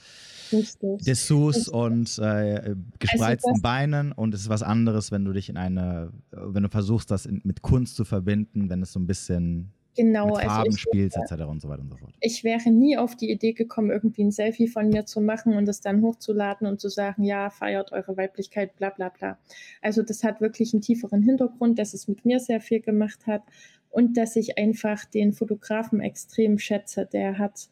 [1.06, 5.56] Dessous und äh, gespreizten also Beinen und es ist was anderes, wenn du dich in
[5.56, 9.72] eine, wenn du versuchst, das in, mit Kunst zu verbinden, wenn es so ein bisschen
[9.96, 11.42] genau, mit also Farben also spielst, etc.
[11.44, 12.12] und so weiter und so fort.
[12.20, 15.68] Ich wäre nie auf die Idee gekommen, irgendwie ein Selfie von mir zu machen und
[15.68, 19.38] es dann hochzuladen und zu sagen, ja, feiert eure Weiblichkeit, bla bla bla.
[19.82, 23.42] Also das hat wirklich einen tieferen Hintergrund, dass es mit mir sehr viel gemacht hat
[23.91, 27.07] und dass ich einfach den Fotografen extrem schätze.
[27.12, 27.68] Der hat,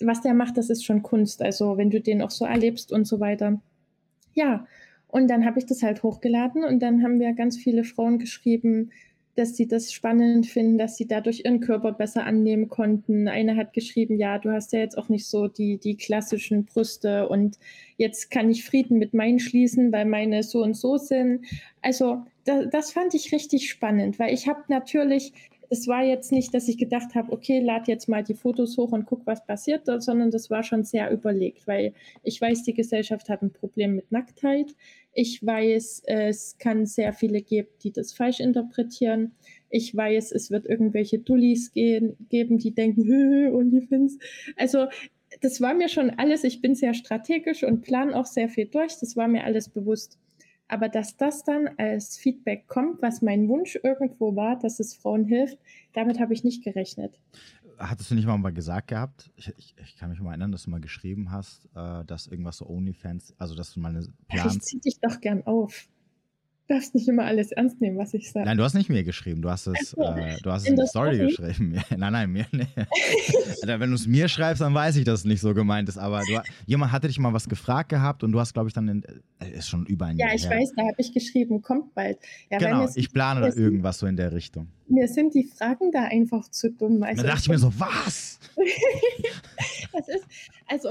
[0.00, 1.42] was der macht, das ist schon Kunst.
[1.42, 3.60] Also wenn du den auch so erlebst und so weiter.
[4.32, 4.66] Ja,
[5.06, 8.90] und dann habe ich das halt hochgeladen und dann haben wir ganz viele Frauen geschrieben,
[9.36, 13.28] dass sie das spannend finden, dass sie dadurch ihren Körper besser annehmen konnten.
[13.28, 17.28] Eine hat geschrieben, ja, du hast ja jetzt auch nicht so die, die klassischen Brüste
[17.28, 17.58] und
[17.96, 21.44] jetzt kann ich Frieden mit meinen schließen, weil meine so und so sind.
[21.82, 25.32] Also da, das fand ich richtig spannend, weil ich habe natürlich,
[25.74, 28.92] es war jetzt nicht, dass ich gedacht habe, okay, lad jetzt mal die Fotos hoch
[28.92, 33.28] und guck, was passiert, sondern das war schon sehr überlegt, weil ich weiß, die Gesellschaft
[33.28, 34.76] hat ein Problem mit Nacktheit.
[35.12, 39.32] Ich weiß, es kann sehr viele geben, die das falsch interpretieren.
[39.68, 44.18] Ich weiß, es wird irgendwelche Dullis gehen, geben, die denken, OnlyFans.
[44.56, 44.86] Also
[45.40, 48.96] das war mir schon alles, ich bin sehr strategisch und plane auch sehr viel durch,
[49.00, 50.20] das war mir alles bewusst.
[50.74, 55.24] Aber dass das dann als Feedback kommt, was mein Wunsch irgendwo war, dass es Frauen
[55.24, 55.56] hilft,
[55.92, 57.20] damit habe ich nicht gerechnet
[57.78, 60.62] hattest du nicht mal, mal gesagt gehabt, ich, ich, ich, kann mich mal erinnern, dass
[60.62, 64.56] du mal geschrieben hast, äh, dass irgendwas so OnlyFans, also dass du mal eine planst.
[64.56, 65.88] Ich zieh dich doch gern auf
[66.68, 68.46] darfst nicht immer alles ernst nehmen, was ich sage.
[68.46, 70.76] Nein, du hast nicht mir geschrieben, du hast es, also, äh, du hast es in
[70.76, 71.52] der Story Story?
[71.52, 71.82] geschrieben.
[71.96, 72.70] nein, nein, mir nicht.
[73.66, 75.98] Wenn du es mir schreibst, dann weiß ich, dass es nicht so gemeint ist.
[75.98, 78.88] Aber du, jemand hatte dich mal was gefragt gehabt und du hast, glaube ich, dann,
[78.88, 79.04] in,
[79.40, 80.58] äh, ist schon über ein Ja, Jahr ich her.
[80.58, 82.18] weiß, da habe ich geschrieben, kommt bald.
[82.50, 84.68] Ja, genau, ich plane da irgendwas so in der Richtung.
[84.88, 87.02] Mir sind die Fragen da einfach zu dumm.
[87.02, 88.38] Also, da dachte ich mir so, was?
[89.92, 90.24] das ist,
[90.66, 90.90] also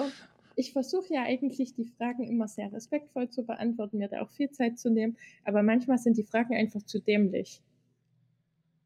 [0.56, 4.52] ich versuche ja eigentlich die Fragen immer sehr respektvoll zu beantworten, mir da auch viel
[4.52, 7.62] Zeit zu nehmen, aber manchmal sind die Fragen einfach zu dämlich.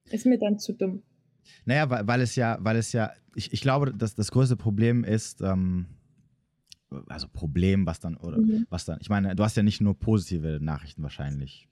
[0.09, 1.03] Ist mir dann zu dumm.
[1.65, 5.03] Naja, weil, weil es ja, weil es ja, ich, ich glaube, dass das größte Problem
[5.03, 5.87] ist, ähm,
[7.07, 8.65] also Problem, was dann, oder mhm.
[8.69, 11.67] was dann, ich meine, du hast ja nicht nur positive Nachrichten wahrscheinlich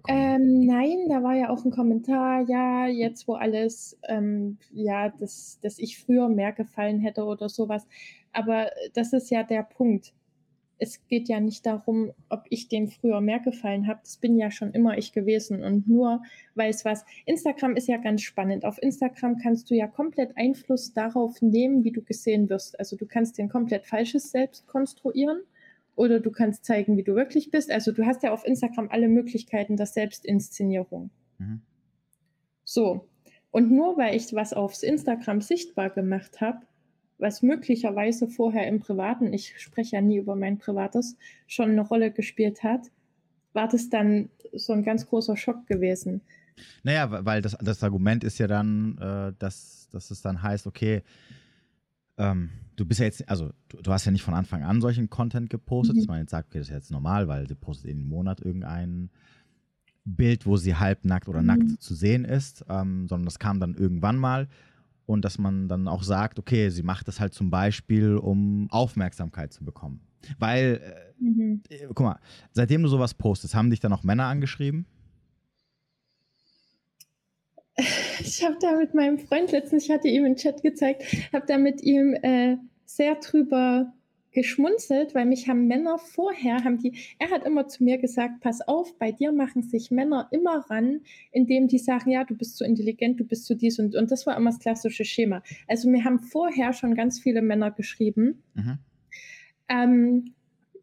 [0.00, 0.18] bekommen.
[0.18, 5.58] Ähm, nein, da war ja auch ein Kommentar, ja, jetzt wo alles, ähm, ja, dass,
[5.62, 7.86] dass ich früher mehr gefallen hätte oder sowas.
[8.32, 10.12] Aber das ist ja der Punkt.
[10.80, 13.98] Es geht ja nicht darum, ob ich dem früher mehr gefallen habe.
[14.04, 15.64] Das bin ja schon immer ich gewesen.
[15.64, 16.22] Und nur
[16.54, 17.04] weil es was.
[17.26, 18.64] Instagram ist ja ganz spannend.
[18.64, 22.78] Auf Instagram kannst du ja komplett Einfluss darauf nehmen, wie du gesehen wirst.
[22.78, 25.40] Also du kannst den komplett falsches Selbst konstruieren
[25.98, 27.72] oder du kannst zeigen, wie du wirklich bist.
[27.72, 31.10] Also du hast ja auf Instagram alle Möglichkeiten der Selbstinszenierung.
[31.38, 31.60] Mhm.
[32.62, 33.08] So.
[33.50, 36.60] Und nur weil ich was aufs Instagram sichtbar gemacht habe,
[37.18, 41.16] was möglicherweise vorher im Privaten, ich spreche ja nie über mein Privates,
[41.48, 42.82] schon eine Rolle gespielt hat,
[43.52, 46.20] war das dann so ein ganz großer Schock gewesen.
[46.84, 51.02] Naja, weil das, das Argument ist ja dann, äh, dass, dass es dann heißt, okay,
[52.18, 55.10] ähm, du bist ja jetzt, also du, du, hast ja nicht von Anfang an solchen
[55.10, 56.00] Content gepostet, mhm.
[56.00, 59.10] dass man jetzt sagt, okay, das ist jetzt normal, weil sie postet jeden Monat irgendein
[60.04, 61.46] Bild, wo sie halbnackt oder mhm.
[61.46, 64.48] nackt zu sehen ist, ähm, sondern das kam dann irgendwann mal
[65.06, 69.52] und dass man dann auch sagt, okay, sie macht das halt zum Beispiel, um Aufmerksamkeit
[69.52, 70.00] zu bekommen.
[70.38, 71.62] Weil, äh, mhm.
[71.68, 72.18] äh, guck mal,
[72.52, 74.86] seitdem du sowas postest, haben dich dann auch Männer angeschrieben?
[78.24, 81.58] Ich habe da mit meinem Freund letztens, ich hatte ihm einen Chat gezeigt, habe da
[81.58, 83.92] mit ihm äh, sehr drüber
[84.32, 88.60] geschmunzelt, weil mich haben Männer vorher, haben die, er hat immer zu mir gesagt, pass
[88.60, 91.00] auf, bei dir machen sich Männer immer ran,
[91.32, 94.26] indem die sagen, ja, du bist zu intelligent, du bist zu dies und, und das
[94.26, 95.42] war immer das klassische Schema.
[95.66, 98.42] Also mir haben vorher schon ganz viele Männer geschrieben.
[98.54, 98.78] Mhm.
[99.68, 100.34] Ähm,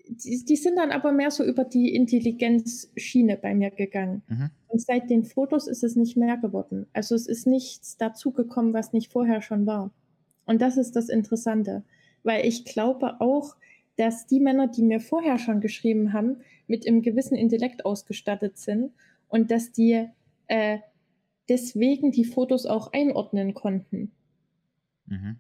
[0.07, 4.23] die, die, sind dann aber mehr so über die Intelligenzschiene bei mir gegangen.
[4.27, 4.49] Mhm.
[4.67, 6.87] Und seit den Fotos ist es nicht mehr geworden.
[6.93, 9.91] Also es ist nichts dazugekommen, was nicht vorher schon war.
[10.45, 11.83] Und das ist das Interessante
[12.25, 13.55] weil ich glaube auch,
[13.95, 16.37] dass die Männer, die mir vorher schon geschrieben haben,
[16.67, 18.91] mit einem gewissen Intellekt ausgestattet sind
[19.29, 20.09] und dass die
[20.47, 20.79] äh,
[21.47, 24.11] deswegen die Fotos auch einordnen konnten.
[25.05, 25.37] Mhm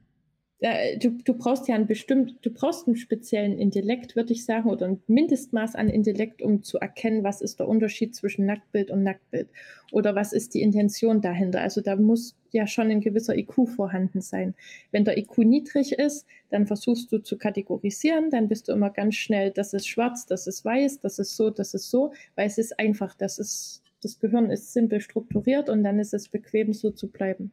[0.59, 4.69] äh, du, du brauchst ja einen bestimmt, du brauchst einen speziellen Intellekt, würde ich sagen,
[4.69, 9.03] oder ein Mindestmaß an Intellekt, um zu erkennen, was ist der Unterschied zwischen Nacktbild und
[9.03, 9.49] Nacktbild
[9.91, 11.61] oder was ist die Intention dahinter.
[11.61, 14.55] Also da muss ja schon ein gewisser IQ vorhanden sein.
[14.91, 19.15] Wenn der IQ niedrig ist, dann versuchst du zu kategorisieren, dann bist du immer ganz
[19.15, 22.57] schnell, das ist schwarz, das ist weiß, das ist so, das ist so, weil es
[22.57, 26.91] ist einfach, das ist, das Gehirn ist simpel strukturiert und dann ist es bequem, so
[26.91, 27.51] zu bleiben.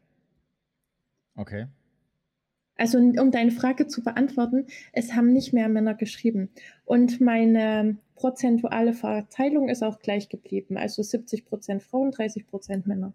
[1.35, 1.67] Okay.
[2.77, 6.49] Also um deine Frage zu beantworten, es haben nicht mehr Männer geschrieben.
[6.85, 10.77] Und meine prozentuale Verteilung ist auch gleich geblieben.
[10.77, 13.13] Also 70 Prozent Frauen, 30 Prozent Männer.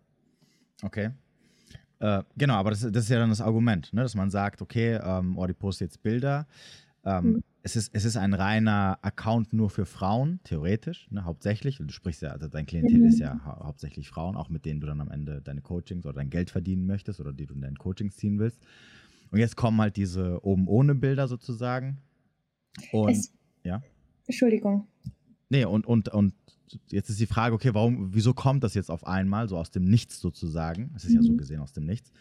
[0.83, 1.11] Okay.
[1.99, 4.03] Äh, genau, aber das, das, ist ja dann das Argument, ne?
[4.03, 6.45] dass man sagt, okay, ähm, oh, die postet jetzt Bilder.
[7.03, 7.43] Ähm, mhm.
[7.63, 11.23] es, ist, es ist ein reiner Account nur für Frauen, theoretisch, ne?
[11.23, 11.79] hauptsächlich.
[11.79, 13.05] Und du sprichst ja, also dein Klientel mhm.
[13.05, 16.15] ist ja hau hauptsächlich Frauen, auch mit denen du dann am Ende deine Coachings oder
[16.15, 18.61] dein Geld verdienen möchtest oder die du in deinen Coachings ziehen willst.
[19.31, 21.97] Und jetzt kommen halt diese oben ohne Bilder sozusagen.
[22.91, 23.81] Und es, ja.
[24.25, 24.87] Entschuldigung.
[25.49, 26.33] Nee, und, und, und
[26.89, 29.85] jetzt ist die Frage, okay, warum, wieso kommt das jetzt auf einmal, so aus dem
[29.85, 30.91] Nichts sozusagen?
[30.95, 31.15] Es ist mhm.
[31.15, 31.37] ja so mhm.
[31.37, 32.11] gesehen aus dem Nichts.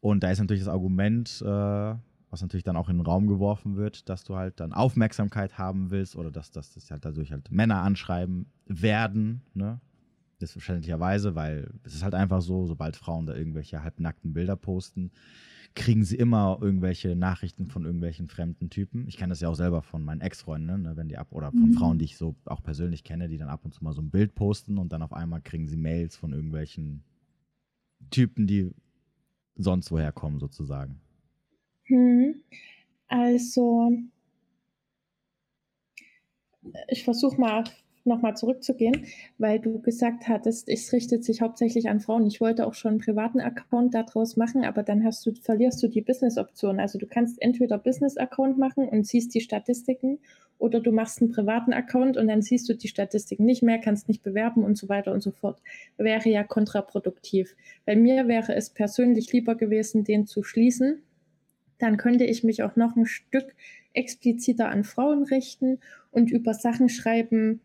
[0.00, 1.94] Und da ist natürlich das Argument, äh,
[2.30, 5.90] was natürlich dann auch in den Raum geworfen wird, dass du halt dann Aufmerksamkeit haben
[5.90, 9.80] willst oder dass, dass das halt dadurch halt Männer anschreiben werden, ne?
[10.38, 15.10] Selbstverständlicherweise, weil es ist halt einfach so, sobald Frauen da irgendwelche halbnackten Bilder posten,
[15.78, 19.06] kriegen sie immer irgendwelche Nachrichten von irgendwelchen fremden Typen.
[19.06, 21.70] Ich kenne das ja auch selber von meinen Ex-Freunden, ne, wenn die ab oder von
[21.70, 21.72] mhm.
[21.74, 24.10] Frauen, die ich so auch persönlich kenne, die dann ab und zu mal so ein
[24.10, 27.04] Bild posten und dann auf einmal kriegen sie Mails von irgendwelchen
[28.10, 28.72] Typen, die
[29.54, 31.00] sonst woher kommen, sozusagen.
[31.84, 32.34] Hm.
[33.06, 33.92] Also,
[36.88, 37.64] ich versuche mal
[38.08, 39.06] nochmal zurückzugehen,
[39.38, 42.26] weil du gesagt hattest, es richtet sich hauptsächlich an Frauen.
[42.26, 45.88] Ich wollte auch schon einen privaten Account daraus machen, aber dann hast du, verlierst du
[45.88, 46.80] die Business-Option.
[46.80, 50.18] Also du kannst entweder Business-Account machen und siehst die Statistiken
[50.58, 54.08] oder du machst einen privaten Account und dann siehst du die Statistiken nicht mehr, kannst
[54.08, 55.60] nicht bewerben und so weiter und so fort.
[55.96, 57.54] Wäre ja kontraproduktiv.
[57.86, 61.02] Bei mir wäre es persönlich lieber gewesen, den zu schließen.
[61.78, 63.54] Dann könnte ich mich auch noch ein Stück
[63.92, 65.78] expliziter an Frauen richten
[66.10, 67.60] und über Sachen schreiben,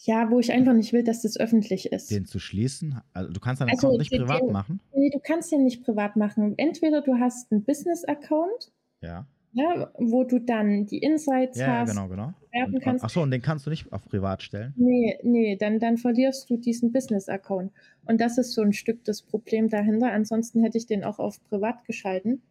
[0.00, 2.10] ja, wo ich einfach nicht will, dass das öffentlich ist.
[2.10, 3.00] Den zu schließen?
[3.12, 4.80] Also du kannst deinen also Account nicht den, privat machen?
[4.94, 6.54] Nee, du kannst den nicht privat machen.
[6.56, 8.70] Entweder du hast einen Business-Account,
[9.02, 9.26] ja.
[9.52, 9.90] ja.
[9.98, 11.88] wo du dann die Insights ja, hast.
[11.88, 12.32] Ja, genau, genau.
[12.66, 13.04] Und, kannst.
[13.04, 14.72] Achso, und den kannst du nicht auf privat stellen?
[14.76, 17.72] Nee, nee, dann, dann verlierst du diesen Business-Account.
[18.06, 20.12] Und das ist so ein Stück das Problem dahinter.
[20.12, 22.42] Ansonsten hätte ich den auch auf privat geschalten.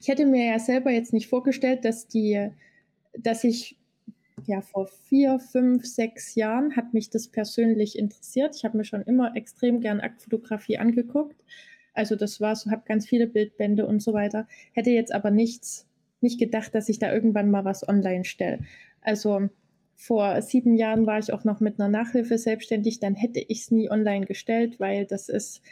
[0.00, 2.50] Ich hätte mir ja selber jetzt nicht vorgestellt, dass die,
[3.16, 3.76] dass ich
[4.46, 8.56] ja, vor vier, fünf, sechs Jahren hat mich das persönlich interessiert.
[8.56, 11.42] Ich habe mir schon immer extrem gern Aktfotografie angeguckt.
[11.94, 14.46] Also das war so, habe ganz viele Bildbände und so weiter.
[14.72, 15.86] Hätte jetzt aber nichts,
[16.20, 18.60] nicht gedacht, dass ich da irgendwann mal was online stelle.
[19.00, 19.48] Also
[19.94, 23.70] vor sieben Jahren war ich auch noch mit einer Nachhilfe selbstständig, dann hätte ich es
[23.70, 25.62] nie online gestellt, weil das ist,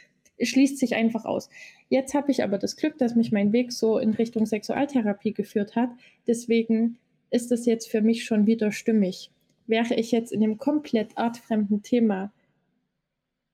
[0.41, 1.49] schließt sich einfach aus.
[1.89, 5.75] Jetzt habe ich aber das Glück, dass mich mein Weg so in Richtung Sexualtherapie geführt
[5.75, 5.89] hat.
[6.27, 6.97] Deswegen
[7.31, 9.31] ist das jetzt für mich schon wieder stimmig.
[9.65, 12.31] Wäre ich jetzt in einem komplett artfremden Thema,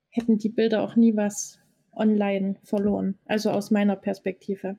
[0.09, 1.59] hätten die Bilder auch nie was
[1.93, 3.17] online verloren.
[3.25, 4.77] Also aus meiner Perspektive.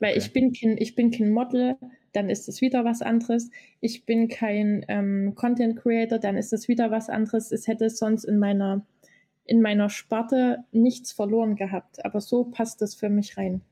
[0.00, 0.18] Weil okay.
[0.18, 1.76] ich bin kein, ich bin kein Model,
[2.12, 3.50] dann ist es wieder was anderes.
[3.80, 7.52] Ich bin kein ähm, Content Creator, dann ist es wieder was anderes.
[7.52, 8.84] Es hätte sonst in meiner,
[9.44, 12.04] in meiner Sparte nichts verloren gehabt.
[12.04, 13.62] Aber so passt es für mich rein.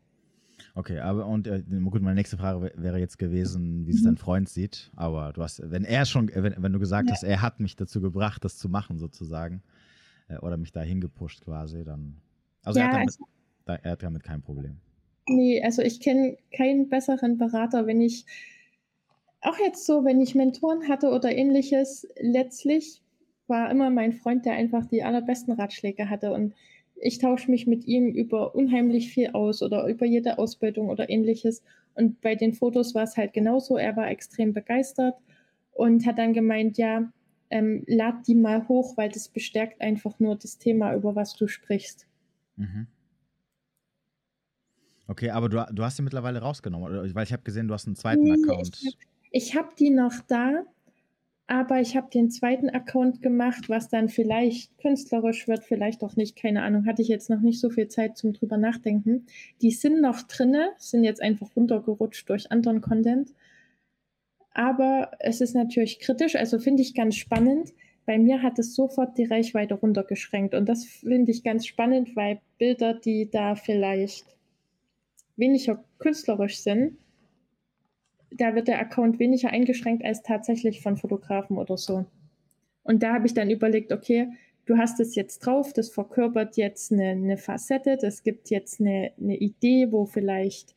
[0.74, 4.06] Okay, aber und äh, gut, meine nächste Frage wäre jetzt gewesen, wie es mhm.
[4.06, 4.90] dein Freund sieht.
[4.96, 7.14] Aber du hast, wenn er schon, wenn, wenn du gesagt ja.
[7.14, 9.62] hast, er hat mich dazu gebracht, das zu machen, sozusagen,
[10.28, 12.16] äh, oder mich da hingepusht quasi, dann.
[12.62, 13.24] Also ja, er hat dann, also,
[13.64, 14.76] da, er hat damit kein Problem.
[15.28, 18.24] Nee, also ich kenne keinen besseren Berater, wenn ich
[19.42, 23.02] auch jetzt so, wenn ich Mentoren hatte oder ähnliches, letztlich
[23.46, 26.54] war immer mein Freund, der einfach die allerbesten Ratschläge hatte und
[27.00, 31.62] ich tausche mich mit ihm über unheimlich viel aus oder über jede Ausbildung oder ähnliches.
[31.94, 33.76] Und bei den Fotos war es halt genauso.
[33.76, 35.14] Er war extrem begeistert
[35.72, 37.10] und hat dann gemeint, ja,
[37.50, 41.48] ähm, lad die mal hoch, weil das bestärkt einfach nur das Thema, über was du
[41.48, 42.06] sprichst.
[42.56, 42.86] Mhm.
[45.08, 47.96] Okay, aber du, du hast sie mittlerweile rausgenommen, weil ich habe gesehen, du hast einen
[47.96, 48.80] zweiten nee, Account.
[49.32, 50.64] Ich habe hab die noch da,
[51.50, 56.36] aber ich habe den zweiten Account gemacht, was dann vielleicht künstlerisch wird, vielleicht auch nicht,
[56.36, 59.26] keine Ahnung, hatte ich jetzt noch nicht so viel Zeit zum drüber nachdenken.
[59.60, 63.34] Die sind noch drinne, sind jetzt einfach runtergerutscht durch anderen Content.
[64.52, 67.72] Aber es ist natürlich kritisch, also finde ich ganz spannend.
[68.06, 72.40] Bei mir hat es sofort die Reichweite runtergeschränkt und das finde ich ganz spannend, weil
[72.58, 74.24] Bilder, die da vielleicht
[75.34, 76.96] weniger künstlerisch sind,
[78.30, 82.06] da wird der Account weniger eingeschränkt als tatsächlich von Fotografen oder so.
[82.82, 84.28] Und da habe ich dann überlegt, okay,
[84.66, 89.12] du hast es jetzt drauf, das verkörpert jetzt eine, eine Facette, das gibt jetzt eine,
[89.20, 90.74] eine Idee, wo vielleicht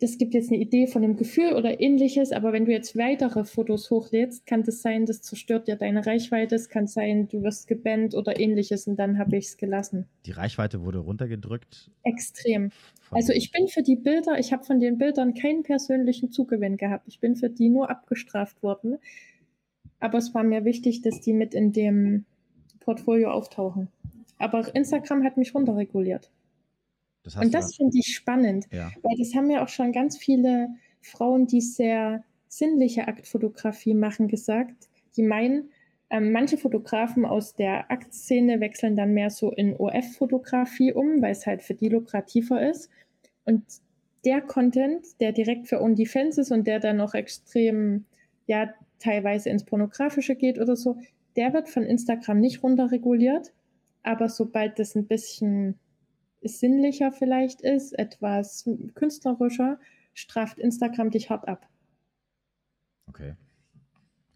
[0.00, 3.44] das gibt jetzt eine Idee von einem Gefühl oder ähnliches, aber wenn du jetzt weitere
[3.44, 7.66] Fotos hochlädst, kann das sein, das zerstört dir deine Reichweite, es kann sein, du wirst
[7.66, 10.06] gebannt oder ähnliches und dann habe ich es gelassen.
[10.26, 11.90] Die Reichweite wurde runtergedrückt?
[12.02, 12.70] Extrem.
[13.10, 17.08] Also ich bin für die Bilder, ich habe von den Bildern keinen persönlichen Zugewinn gehabt.
[17.08, 18.98] Ich bin für die nur abgestraft worden.
[20.00, 22.24] Aber es war mir wichtig, dass die mit in dem
[22.80, 23.88] Portfolio auftauchen.
[24.38, 26.30] Aber Instagram hat mich runterreguliert.
[27.22, 28.90] Das und das finde ich spannend, ja.
[29.02, 30.68] weil das haben ja auch schon ganz viele
[31.00, 34.88] Frauen, die sehr sinnliche Aktfotografie machen, gesagt.
[35.16, 35.70] Die meinen,
[36.10, 41.46] ähm, manche Fotografen aus der Aktszene wechseln dann mehr so in OF-Fotografie um, weil es
[41.46, 42.90] halt für die lukrativer ist.
[43.44, 43.64] Und
[44.24, 48.04] der Content, der direkt für OnlyFans ist und der dann noch extrem,
[48.46, 50.98] ja, teilweise ins Pornografische geht oder so,
[51.36, 53.52] der wird von Instagram nicht runterreguliert.
[54.02, 55.78] Aber sobald das ein bisschen
[56.42, 59.78] sinnlicher vielleicht ist, etwas künstlerischer,
[60.14, 61.68] straft Instagram dich hart ab.
[63.08, 63.34] Okay.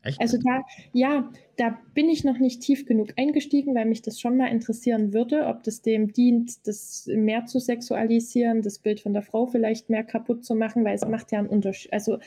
[0.02, 0.20] Echt?
[0.20, 4.36] Also da, ja, da bin ich noch nicht tief genug eingestiegen, weil mich das schon
[4.36, 9.22] mal interessieren würde, ob das dem dient, das mehr zu sexualisieren, das Bild von der
[9.22, 11.92] Frau vielleicht mehr kaputt zu machen, weil es macht ja einen Unterschied.
[11.92, 12.18] Also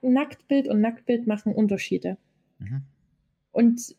[0.00, 2.16] Nacktbild und Nacktbild machen Unterschiede.
[2.58, 2.82] Mhm.
[3.52, 3.96] Und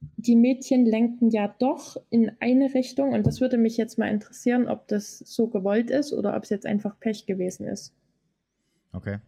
[0.00, 4.68] die Mädchen lenken ja doch in eine Richtung und das würde mich jetzt mal interessieren,
[4.68, 7.92] ob das so gewollt ist oder ob es jetzt einfach Pech gewesen ist.
[8.92, 9.18] Okay.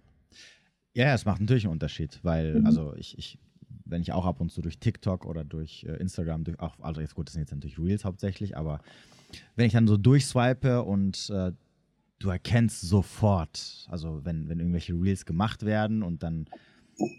[0.95, 2.67] Ja, es macht natürlich einen Unterschied, weil, mhm.
[2.67, 3.39] also ich, ich,
[3.85, 7.01] wenn ich auch ab und zu durch TikTok oder durch äh, Instagram, durch, auch, also
[7.01, 8.81] jetzt gut, das sind jetzt natürlich Reels hauptsächlich, aber
[9.57, 11.53] wenn ich dann so durchswipe und äh,
[12.19, 16.47] du erkennst sofort, also wenn, wenn irgendwelche Reels gemacht werden und dann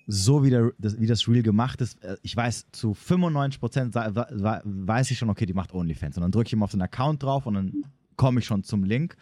[0.08, 3.96] so wie, der, das, wie das Reel gemacht ist, äh, ich weiß zu 95 Prozent
[3.96, 6.18] weiß ich schon, okay, die macht OnlyFans.
[6.18, 7.84] Und dann drücke ich immer auf den Account drauf und dann
[8.16, 9.16] komme ich schon zum Link,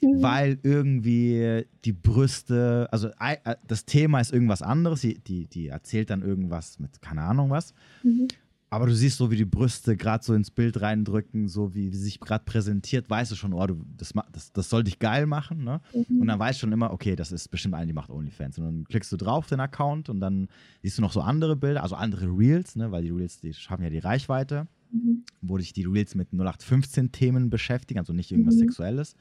[0.00, 0.22] mhm.
[0.22, 6.10] weil irgendwie die Brüste, also äh, das Thema ist irgendwas anderes, die, die, die erzählt
[6.10, 7.74] dann irgendwas mit keine Ahnung was.
[8.02, 8.28] Mhm.
[8.74, 11.96] Aber du siehst so, wie die Brüste gerade so ins Bild reindrücken, so wie, wie
[11.96, 15.26] sie sich gerade präsentiert, weißt du schon, oh, du, das, das, das soll dich geil
[15.26, 15.62] machen.
[15.62, 15.80] Ne?
[15.94, 16.22] Mhm.
[16.22, 18.58] Und dann weißt du schon immer, okay, das ist bestimmt eine, die macht OnlyFans.
[18.58, 20.48] Und dann klickst du drauf, den Account, und dann
[20.82, 22.90] siehst du noch so andere Bilder, also andere Reels, ne?
[22.90, 25.22] weil die Reels, die schaffen ja die Reichweite, mhm.
[25.40, 28.62] wo sich die Reels mit 0815-Themen beschäftigen, also nicht irgendwas mhm.
[28.62, 29.14] Sexuelles.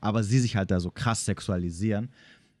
[0.00, 2.08] Aber sie sich halt da so krass sexualisieren.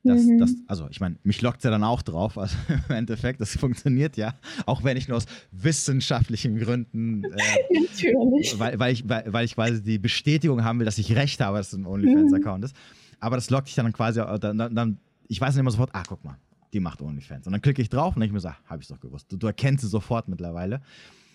[0.06, 0.38] Das, mhm.
[0.38, 2.38] das, also ich meine, mich lockt es ja dann auch drauf.
[2.38, 2.56] Also
[2.88, 4.34] im Endeffekt, das funktioniert ja.
[4.64, 7.28] Auch wenn ich nur aus wissenschaftlichen Gründen, äh,
[7.80, 8.58] Natürlich.
[8.58, 11.58] Weil, weil, ich, weil, weil, ich quasi die Bestätigung haben will, dass ich recht habe,
[11.58, 12.64] dass es ein OnlyFans-Account mhm.
[12.64, 12.76] ist.
[13.20, 14.98] Aber das lockt dich dann quasi, äh, dann, dann,
[15.28, 16.36] ich weiß nicht immer sofort, ah, guck mal,
[16.72, 17.46] die macht OnlyFans.
[17.46, 19.30] Und dann klicke ich drauf und ich mir so, ah, habe ich doch gewusst.
[19.30, 20.82] Du, du erkennst sie sofort mittlerweile.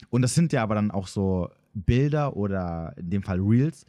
[0.09, 3.85] Und das sind ja aber dann auch so Bilder oder in dem Fall Reels,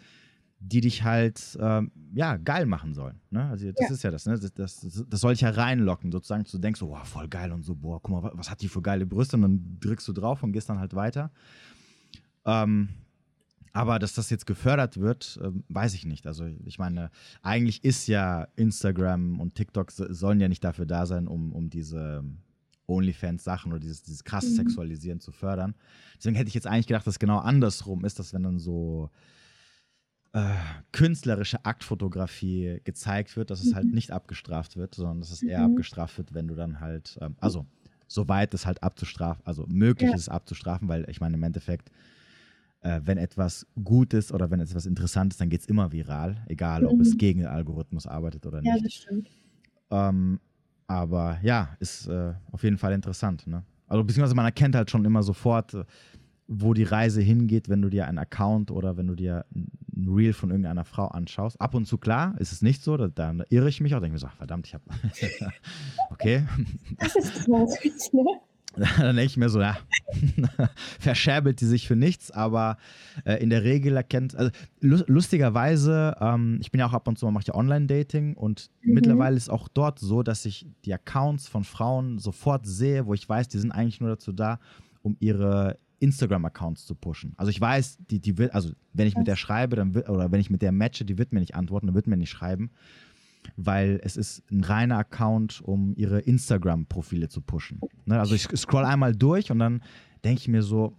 [0.64, 3.20] die dich halt ähm, ja geil machen sollen.
[3.30, 3.44] Ne?
[3.44, 3.94] Also das ja.
[3.94, 4.38] ist ja das, ne?
[4.38, 6.44] das, das, das, soll dich ja reinlocken, sozusagen.
[6.50, 8.80] Du denkst so, wow, voll geil und so, boah, guck mal, was hat die für
[8.80, 9.36] geile Brüste?
[9.36, 11.30] Und dann drückst du drauf und gehst dann halt weiter.
[12.44, 12.90] Ähm,
[13.72, 16.26] aber dass das jetzt gefördert wird, äh, weiß ich nicht.
[16.26, 17.10] Also ich meine,
[17.42, 22.22] eigentlich ist ja Instagram und TikTok sollen ja nicht dafür da sein, um, um diese
[22.86, 24.56] OnlyFans-Sachen oder dieses, dieses krasse mhm.
[24.56, 25.74] Sexualisieren zu fördern.
[26.18, 29.10] Deswegen hätte ich jetzt eigentlich gedacht, dass genau andersrum ist, dass wenn dann so
[30.32, 30.54] äh,
[30.92, 33.92] künstlerische Aktfotografie gezeigt wird, dass es halt mhm.
[33.94, 35.72] nicht abgestraft wird, sondern dass es eher mhm.
[35.72, 37.66] abgestraft wird, wenn du dann halt, ähm, also
[38.08, 40.16] soweit es halt abzustrafen, also möglich ja.
[40.16, 41.90] ist abzustrafen, weil ich meine im Endeffekt
[42.82, 46.42] äh, wenn etwas gut ist oder wenn etwas interessant ist, dann geht es immer viral,
[46.46, 47.00] egal ob mhm.
[47.00, 48.74] es gegen den Algorithmus arbeitet oder nicht.
[48.74, 49.30] Ja, das stimmt.
[49.90, 50.40] Ähm,
[50.86, 53.46] aber ja, ist äh, auf jeden Fall interessant.
[53.46, 53.62] Ne?
[53.86, 55.84] Also beziehungsweise man erkennt halt schon immer sofort, äh,
[56.48, 59.46] wo die Reise hingeht, wenn du dir einen Account oder wenn du dir
[60.03, 61.61] ein Reel von irgendeiner Frau anschaust.
[61.61, 64.14] Ab und zu, klar, ist es nicht so, da, da irre ich mich auch, denke
[64.14, 64.84] mir so, ach, verdammt, ich habe.
[66.11, 66.46] okay.
[66.98, 68.24] Das ist traurig, ne?
[68.76, 69.76] Dann denke ich mir so, ja,
[70.98, 72.78] verscherbelt die sich für nichts, aber
[73.24, 74.50] äh, in der Regel erkennt, also
[74.80, 78.94] lustigerweise, ähm, ich bin ja auch ab und zu, mache ja Online-Dating und mhm.
[78.94, 83.28] mittlerweile ist auch dort so, dass ich die Accounts von Frauen sofort sehe, wo ich
[83.28, 84.59] weiß, die sind eigentlich nur dazu da,
[85.03, 87.32] um ihre Instagram-Accounts zu pushen.
[87.36, 90.32] Also ich weiß, die, die wird, also wenn ich mit der schreibe, dann wird, oder
[90.32, 92.70] wenn ich mit der matche, die wird mir nicht antworten, dann wird mir nicht schreiben,
[93.57, 97.80] weil es ist ein reiner Account, um ihre Instagram-Profile zu pushen.
[98.05, 98.18] Ne?
[98.18, 99.82] Also ich scroll einmal durch und dann
[100.24, 100.96] denke ich mir so,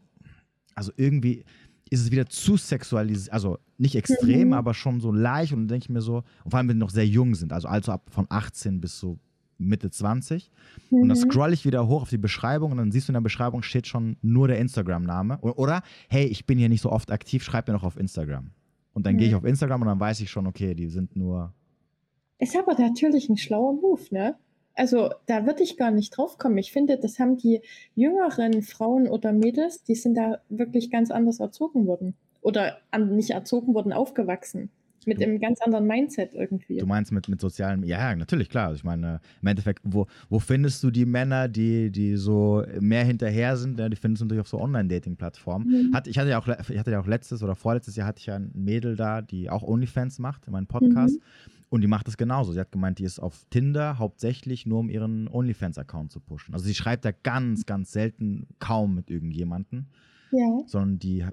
[0.74, 1.44] also irgendwie
[1.90, 4.54] ist es wieder zu sexualisiert, also nicht extrem, mhm.
[4.54, 6.80] aber schon so leicht und dann denke ich mir so, und vor allem wenn die
[6.80, 9.20] noch sehr jung sind, also also ab von 18 bis so
[9.58, 10.52] Mitte 20.
[10.90, 11.02] Mhm.
[11.02, 11.22] Und dann mhm.
[11.22, 13.88] scroll ich wieder hoch auf die Beschreibung und dann siehst du in der Beschreibung steht
[13.88, 15.40] schon nur der Instagram-Name.
[15.40, 18.52] Oder, hey, ich bin hier nicht so oft aktiv, schreib mir noch auf Instagram.
[18.94, 19.20] Und dann mhm.
[19.20, 21.54] gehe ich auf Instagram und dann weiß ich schon, okay, die sind nur.
[22.40, 24.36] Ist aber natürlich ein schlauer Move, ne?
[24.76, 26.58] Also da würde ich gar nicht drauf kommen.
[26.58, 27.62] Ich finde, das haben die
[27.96, 32.16] jüngeren Frauen oder Mädels, die sind da wirklich ganz anders erzogen worden.
[32.42, 34.70] Oder nicht erzogen worden, aufgewachsen.
[35.08, 36.78] Mit einem ganz anderen Mindset irgendwie.
[36.78, 38.68] Du meinst mit, mit sozialen, ja, natürlich, klar.
[38.68, 43.04] Also ich meine, im Endeffekt, wo, wo findest du die Männer, die, die so mehr
[43.04, 43.80] hinterher sind?
[43.80, 45.68] Ja, die findest du natürlich auf so Online-Dating-Plattformen.
[45.68, 45.94] Mhm.
[45.94, 48.28] Hat, ich, hatte ja auch, ich hatte ja auch letztes oder vorletztes Jahr hatte ich
[48.28, 51.16] ja ein Mädel da, die auch OnlyFans macht, in meinem Podcast.
[51.16, 51.54] Mhm.
[51.70, 52.52] Und die macht das genauso.
[52.52, 56.54] Sie hat gemeint, die ist auf Tinder hauptsächlich nur, um ihren OnlyFans-Account zu pushen.
[56.54, 59.88] Also sie schreibt da ganz, ganz selten kaum mit irgendjemandem.
[60.32, 60.60] Ja.
[60.68, 61.26] Sondern die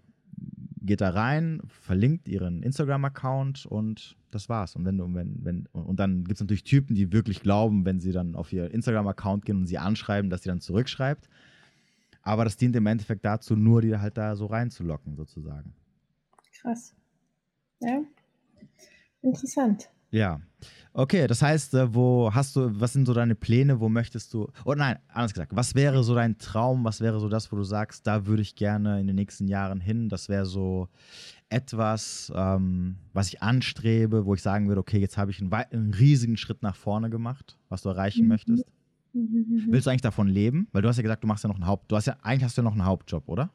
[0.83, 4.77] geht da rein, verlinkt ihren Instagram-Account und das war's.
[4.77, 8.01] Und wenn du, wenn, wenn, und dann gibt es natürlich Typen, die wirklich glauben, wenn
[8.01, 11.29] sie dann auf ihr Instagram-Account gehen und sie anschreiben, dass sie dann zurückschreibt.
[12.23, 15.75] Aber das dient im Endeffekt dazu, nur die halt da so reinzulocken, sozusagen.
[16.61, 16.95] Krass.
[17.81, 18.03] Ja.
[19.23, 19.91] Interessant.
[20.11, 20.41] Ja.
[20.93, 24.49] Okay, das heißt, äh, wo hast du, was sind so deine Pläne, wo möchtest du,
[24.65, 27.63] oder nein, anders gesagt, was wäre so dein Traum, was wäre so das, wo du
[27.63, 30.89] sagst, da würde ich gerne in den nächsten Jahren hin, das wäre so
[31.49, 35.95] etwas, ähm, was ich anstrebe, wo ich sagen würde, okay, jetzt habe ich einen, einen,
[35.95, 38.29] riesigen Schritt nach vorne gemacht, was du erreichen mhm.
[38.29, 38.65] möchtest.
[39.13, 39.67] Mhm.
[39.69, 40.69] Willst du eigentlich davon leben?
[40.73, 42.45] Weil du hast ja gesagt, du machst ja noch einen Haupt, du hast ja, eigentlich
[42.45, 43.51] hast du ja noch einen Hauptjob, oder?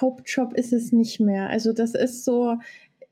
[0.00, 1.48] Hauptjob ist es nicht mehr.
[1.48, 2.58] Also das ist so,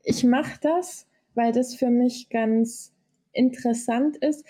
[0.05, 2.93] ich mache das, weil das für mich ganz
[3.33, 4.45] interessant ist.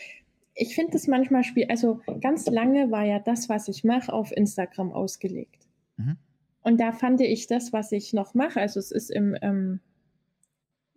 [0.53, 4.31] Ich finde das manchmal spiel, also ganz lange war ja das, was ich mache, auf
[4.31, 5.67] Instagram ausgelegt.
[5.97, 6.17] Mhm.
[6.61, 9.79] Und da fand ich das, was ich noch mache, also es ist im ähm,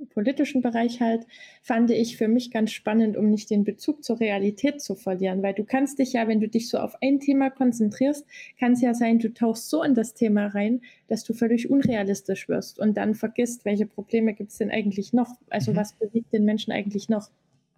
[0.06, 1.26] politischen Bereich halt,
[1.62, 5.54] fand ich für mich ganz spannend, um nicht den Bezug zur Realität zu verlieren, weil
[5.54, 8.26] du kannst dich ja, wenn du dich so auf ein Thema konzentrierst,
[8.58, 12.48] kann es ja sein, du tauchst so in das Thema rein, dass du völlig unrealistisch
[12.48, 15.76] wirst und dann vergisst, welche Probleme gibt es denn eigentlich noch, also mhm.
[15.76, 17.30] was bewegt den Menschen eigentlich noch.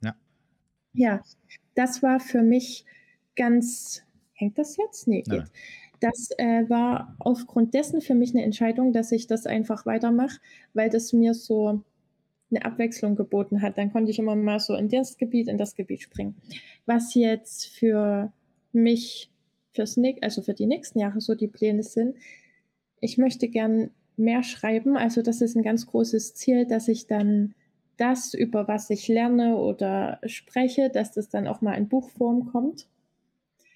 [0.03, 0.15] Ja.
[0.93, 1.23] Ja,
[1.75, 2.85] das war für mich
[3.37, 4.03] ganz,
[4.35, 5.09] hängt das jetzt?
[5.09, 5.45] Nee, geht.
[6.01, 10.41] Das äh, war aufgrund dessen für mich eine Entscheidung, dass ich das einfach weitermache,
[10.73, 11.83] weil das mir so
[12.51, 13.79] eine Abwechslung geboten hat.
[13.79, 16.37] Dann konnte ich immer mal so in das Gebiet, in das Gebiet springen.
[16.87, 18.33] Was jetzt für
[18.73, 19.31] mich,
[19.73, 22.17] fürs also für die nächsten Jahre so die Pläne sind,
[23.01, 24.97] ich möchte gern mehr schreiben.
[24.97, 27.55] Also das ist ein ganz großes Ziel, dass ich dann
[27.97, 32.89] das, über was ich lerne oder spreche, dass das dann auch mal in Buchform kommt.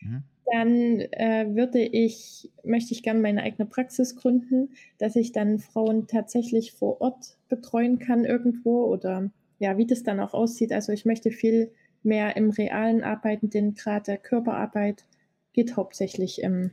[0.01, 5.59] Mhm dann äh, würde ich, möchte ich gerne meine eigene Praxis gründen, dass ich dann
[5.59, 10.73] Frauen tatsächlich vor Ort betreuen kann irgendwo oder ja, wie das dann auch aussieht.
[10.73, 11.71] Also ich möchte viel
[12.03, 15.05] mehr im realen arbeiten, denn gerade der Körperarbeit
[15.53, 16.73] geht hauptsächlich im,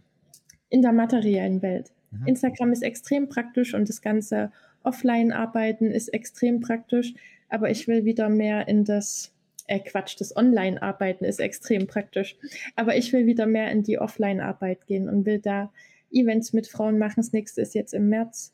[0.70, 1.92] in der materiellen Welt.
[2.12, 2.28] Mhm.
[2.28, 4.52] Instagram ist extrem praktisch und das ganze
[4.84, 7.14] Offline-Arbeiten ist extrem praktisch,
[7.50, 9.34] aber ich will wieder mehr in das
[9.72, 12.36] äh, Quatsch, das Online-Arbeiten ist extrem praktisch.
[12.76, 15.72] Aber ich will wieder mehr in die Offline-Arbeit gehen und will da
[16.12, 17.16] Events mit Frauen machen.
[17.18, 18.52] Das nächste ist jetzt im März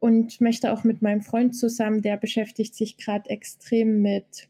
[0.00, 4.48] und möchte auch mit meinem Freund zusammen, der beschäftigt sich gerade extrem mit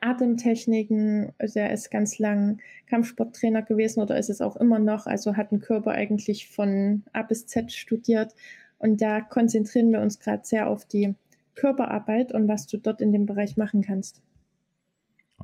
[0.00, 1.32] Atemtechniken.
[1.38, 5.06] Also er ist ganz lang Kampfsporttrainer gewesen oder ist es auch immer noch.
[5.06, 8.34] Also hat einen Körper eigentlich von A bis Z studiert.
[8.78, 11.14] Und da konzentrieren wir uns gerade sehr auf die
[11.56, 14.22] Körperarbeit und was du dort in dem Bereich machen kannst.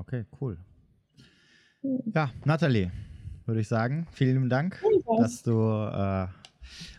[0.00, 0.58] Okay, cool.
[2.14, 2.90] Ja, Nathalie,
[3.46, 4.82] würde ich sagen, vielen Dank,
[5.18, 6.26] dass du äh,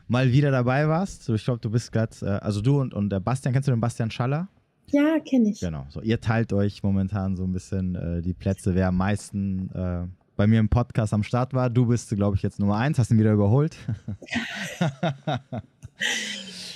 [0.08, 1.30] mal wieder dabei warst.
[1.30, 3.82] Ich glaube, du bist gerade, äh, also du und, und der Bastian, kennst du den
[3.82, 4.48] Bastian Schaller?
[4.88, 5.60] Ja, kenne ich.
[5.60, 5.86] Genau.
[5.90, 10.08] So, ihr teilt euch momentan so ein bisschen äh, die Plätze, wer am meisten äh,
[10.36, 11.70] bei mir im Podcast am Start war.
[11.70, 13.78] Du bist, glaube ich, jetzt Nummer eins, hast ihn wieder überholt.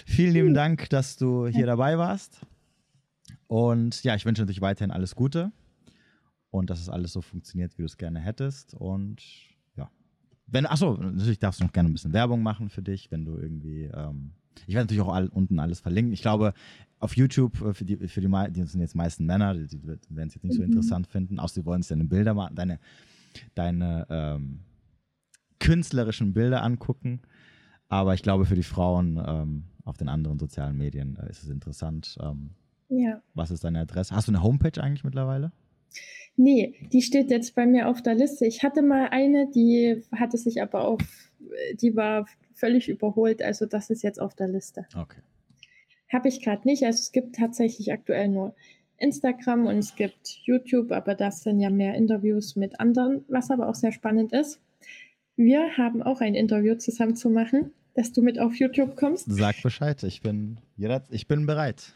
[0.06, 2.42] Vielen lieben Dank, dass du hier dabei warst.
[3.48, 5.52] Und ja, ich wünsche natürlich weiterhin alles Gute
[6.54, 8.76] und dass es alles so funktioniert, wie du es gerne hättest.
[8.76, 9.24] Und
[9.76, 9.90] ja,
[10.46, 13.38] wenn, achso, natürlich darfst du noch gerne ein bisschen Werbung machen für dich, wenn du
[13.38, 14.34] irgendwie, ähm,
[14.68, 16.14] ich werde natürlich auch all, unten alles verlinken.
[16.14, 16.54] Ich glaube,
[17.00, 20.28] auf YouTube, äh, für die, für die, die sind jetzt meisten Männer, die, die werden
[20.28, 20.68] es jetzt nicht so mhm.
[20.68, 22.80] interessant finden, außer sie wollen sich deine Bilder machen, deine,
[23.56, 24.60] deine ähm,
[25.60, 27.22] künstlerischen Bilder angucken.
[27.90, 31.50] Aber ich glaube, für die Frauen ähm, auf den anderen sozialen Medien äh, ist es
[31.50, 32.16] interessant.
[32.22, 32.52] Ähm,
[32.90, 33.24] ja.
[33.34, 34.16] Was ist deine Adresse?
[34.16, 35.52] Hast du eine Homepage eigentlich mittlerweile?
[36.36, 38.46] Nee, die steht jetzt bei mir auf der Liste.
[38.46, 41.02] Ich hatte mal eine, die hatte sich aber auf,
[41.80, 42.26] die war
[42.56, 44.86] völlig überholt, also das ist jetzt auf der Liste.
[44.96, 45.22] Okay.
[46.12, 46.84] Habe ich gerade nicht.
[46.84, 48.56] Also es gibt tatsächlich aktuell nur
[48.98, 53.68] Instagram und es gibt YouTube, aber das sind ja mehr Interviews mit anderen, was aber
[53.68, 54.62] auch sehr spannend ist.
[55.36, 59.26] Wir haben auch ein Interview zusammen zu machen, dass du mit auf YouTube kommst.
[59.28, 60.60] Sag Bescheid, ich bin,
[61.10, 61.96] ich bin bereit.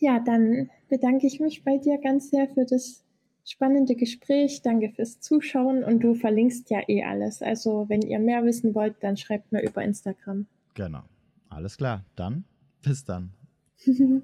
[0.00, 3.04] Ja, dann bedanke ich mich bei dir ganz sehr für das
[3.44, 4.62] spannende Gespräch.
[4.62, 7.42] Danke fürs Zuschauen und du verlinkst ja eh alles.
[7.42, 10.46] Also wenn ihr mehr wissen wollt, dann schreibt mir über Instagram.
[10.74, 11.02] Genau.
[11.48, 12.04] Alles klar.
[12.16, 12.44] Dann
[12.82, 13.32] bis dann.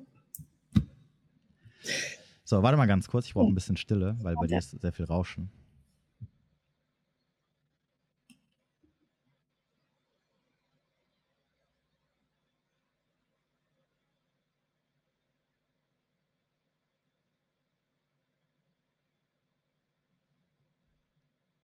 [2.44, 3.26] so, warte mal ganz kurz.
[3.26, 5.50] Ich brauche ein bisschen Stille, weil bei dir ist sehr viel Rauschen.